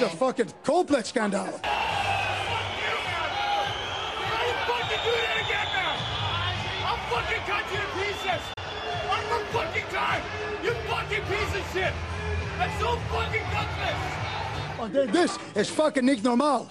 A 0.00 0.08
fucking 0.08 0.52
complet 0.62 1.06
scandal. 1.08 1.42
fucking 1.42 1.60
do 5.02 5.10
that 5.10 5.38
again 5.42 5.68
now! 5.74 5.98
I'll 6.86 7.02
fucking 7.10 7.42
cut 7.50 7.66
you 7.72 7.80
to 7.82 7.88
pieces! 7.98 8.42
One 9.08 9.24
more 9.26 9.42
fucking 9.50 9.88
time! 9.90 10.22
You 10.62 10.70
fucking 10.86 11.24
piece 11.24 11.52
of 11.58 11.64
shit! 11.72 11.92
That's 12.58 12.78
so 12.78 12.94
fucking 13.10 13.46
gutless! 13.50 14.00
Oh, 14.78 14.86
this 15.10 15.36
is 15.56 15.68
fucking 15.68 16.06
nicht 16.06 16.22
normal. 16.22 16.70